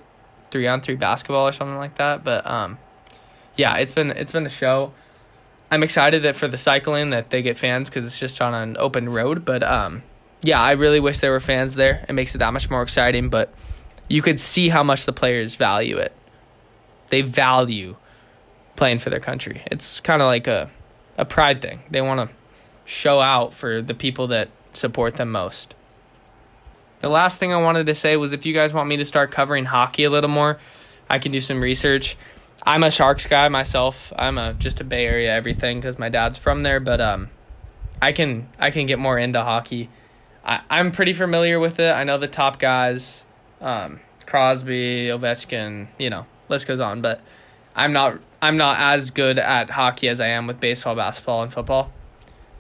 three 0.52 0.68
on 0.68 0.82
three 0.82 0.96
basketball 0.96 1.48
or 1.48 1.52
something 1.52 1.78
like 1.78 1.96
that. 1.96 2.24
But 2.24 2.46
um, 2.46 2.78
yeah, 3.58 3.78
it's 3.78 3.92
been 3.92 4.12
it's 4.12 4.32
been 4.32 4.46
a 4.46 4.50
show. 4.50 4.94
I'm 5.72 5.84
excited 5.84 6.24
that 6.24 6.36
for 6.36 6.48
the 6.48 6.58
cycling 6.58 7.10
that 7.10 7.30
they 7.30 7.42
get 7.42 7.58
fans 7.58 7.90
because 7.90 8.06
it's 8.06 8.20
just 8.20 8.42
on 8.42 8.54
an 8.54 8.78
open 8.78 9.10
road. 9.10 9.46
But 9.46 9.64
um, 9.64 10.04
yeah, 10.42 10.62
I 10.62 10.74
really 10.74 11.00
wish 11.00 11.20
there 11.20 11.32
were 11.32 11.40
fans 11.40 11.76
there. 11.76 12.06
It 12.08 12.14
makes 12.14 12.36
it 12.36 12.40
that 12.40 12.54
much 12.54 12.70
more 12.70 12.82
exciting. 12.82 13.30
But 13.30 13.54
you 14.08 14.22
could 14.22 14.40
see 14.40 14.70
how 14.70 14.84
much 14.84 15.06
the 15.06 15.14
players 15.14 15.56
value 15.56 15.98
it. 15.98 16.14
They 17.10 17.22
value 17.22 17.96
playing 18.76 19.00
for 19.00 19.10
their 19.10 19.20
country. 19.20 19.64
It's 19.68 20.00
kind 20.00 20.22
of 20.22 20.28
like 20.28 20.48
a 20.48 20.70
a 21.18 21.26
pride 21.26 21.62
thing. 21.62 21.82
They 21.90 22.02
want 22.02 22.30
to 22.30 22.36
show 22.86 23.20
out 23.20 23.54
for 23.54 23.82
the 23.82 23.94
people 23.94 24.28
that 24.28 24.50
support 24.74 25.16
them 25.16 25.32
most. 25.32 25.76
The 27.00 27.10
last 27.10 27.40
thing 27.40 27.54
I 27.54 27.62
wanted 27.62 27.88
to 27.88 27.96
say 27.96 28.18
was 28.18 28.34
if 28.34 28.46
you 28.46 28.54
guys 28.54 28.74
want 28.74 28.88
me 28.88 28.98
to 28.98 29.06
start 29.06 29.32
covering 29.32 29.66
hockey 29.66 30.04
a 30.04 30.10
little 30.10 30.30
more, 30.30 30.60
I 31.10 31.20
can 31.20 31.32
do 31.32 31.42
some 31.42 31.62
research. 31.62 32.18
I'm 32.66 32.84
a 32.84 32.90
Sharks 32.90 33.28
guy 33.28 33.48
myself. 33.50 34.12
I'm 34.18 34.38
a 34.38 34.54
just 34.54 34.82
a 34.82 34.84
Bay 34.84 35.06
Area 35.06 35.34
everything 35.34 35.80
because 35.80 36.00
my 36.00 36.10
dad's 36.10 36.38
from 36.38 36.64
there, 36.64 36.80
but 36.80 37.00
um, 37.00 37.30
I 38.02 38.12
can 38.12 38.50
I 38.60 38.72
can 38.72 38.88
get 38.88 38.98
more 38.98 39.20
into 39.20 39.44
hockey. 39.44 39.90
I, 40.44 40.62
I'm 40.70 40.92
pretty 40.92 41.14
familiar 41.14 41.60
with 41.60 41.80
it. 41.80 41.92
I 41.92 42.04
know 42.04 42.18
the 42.18 42.28
top 42.28 42.60
guys, 42.60 43.26
um, 43.62 44.00
Crosby, 44.26 45.08
Ovechkin, 45.08 45.88
you 46.00 46.10
know, 46.10 46.26
list 46.50 46.68
goes 46.68 46.80
on, 46.80 47.02
but 47.02 47.22
I'm 47.76 47.94
not 47.94 48.20
I'm 48.42 48.58
not 48.58 48.80
as 48.80 49.12
good 49.12 49.38
at 49.38 49.70
hockey 49.70 50.10
as 50.10 50.20
I 50.20 50.30
am 50.30 50.48
with 50.48 50.60
baseball, 50.60 50.96
basketball, 50.96 51.44
and 51.44 51.54
football. 51.54 51.92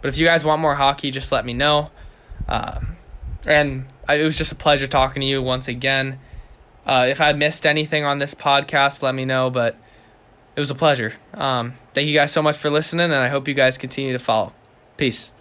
But 0.02 0.10
if 0.10 0.20
you 0.20 0.26
guys 0.26 0.46
want 0.46 0.62
more 0.62 0.76
hockey, 0.76 1.10
just 1.10 1.32
let 1.32 1.46
me 1.46 1.54
know. 1.54 1.90
Uh, 2.48 2.80
and 3.48 3.86
I, 4.08 4.16
it 4.16 4.24
was 4.24 4.38
just 4.38 4.52
a 4.52 4.56
pleasure 4.56 4.88
talking 4.88 5.22
to 5.22 5.26
you 5.26 5.42
once 5.42 5.68
again. 5.68 6.20
Uh, 6.86 7.08
if 7.10 7.20
I 7.20 7.34
missed 7.34 7.66
anything 7.66 8.04
on 8.04 8.20
this 8.20 8.36
podcast, 8.36 9.02
let 9.02 9.16
me 9.16 9.26
know. 9.26 9.50
But 9.50 9.76
it 10.56 10.60
was 10.60 10.70
a 10.70 10.76
pleasure. 10.76 11.14
Um, 11.34 11.74
thank 11.94 12.08
you 12.08 12.16
guys 12.16 12.32
so 12.32 12.42
much 12.42 12.58
for 12.58 12.70
listening, 12.70 13.06
and 13.06 13.16
I 13.16 13.28
hope 13.28 13.48
you 13.48 13.54
guys 13.54 13.78
continue 13.78 14.14
to 14.14 14.20
follow. 14.20 14.54
Peace. 14.98 15.32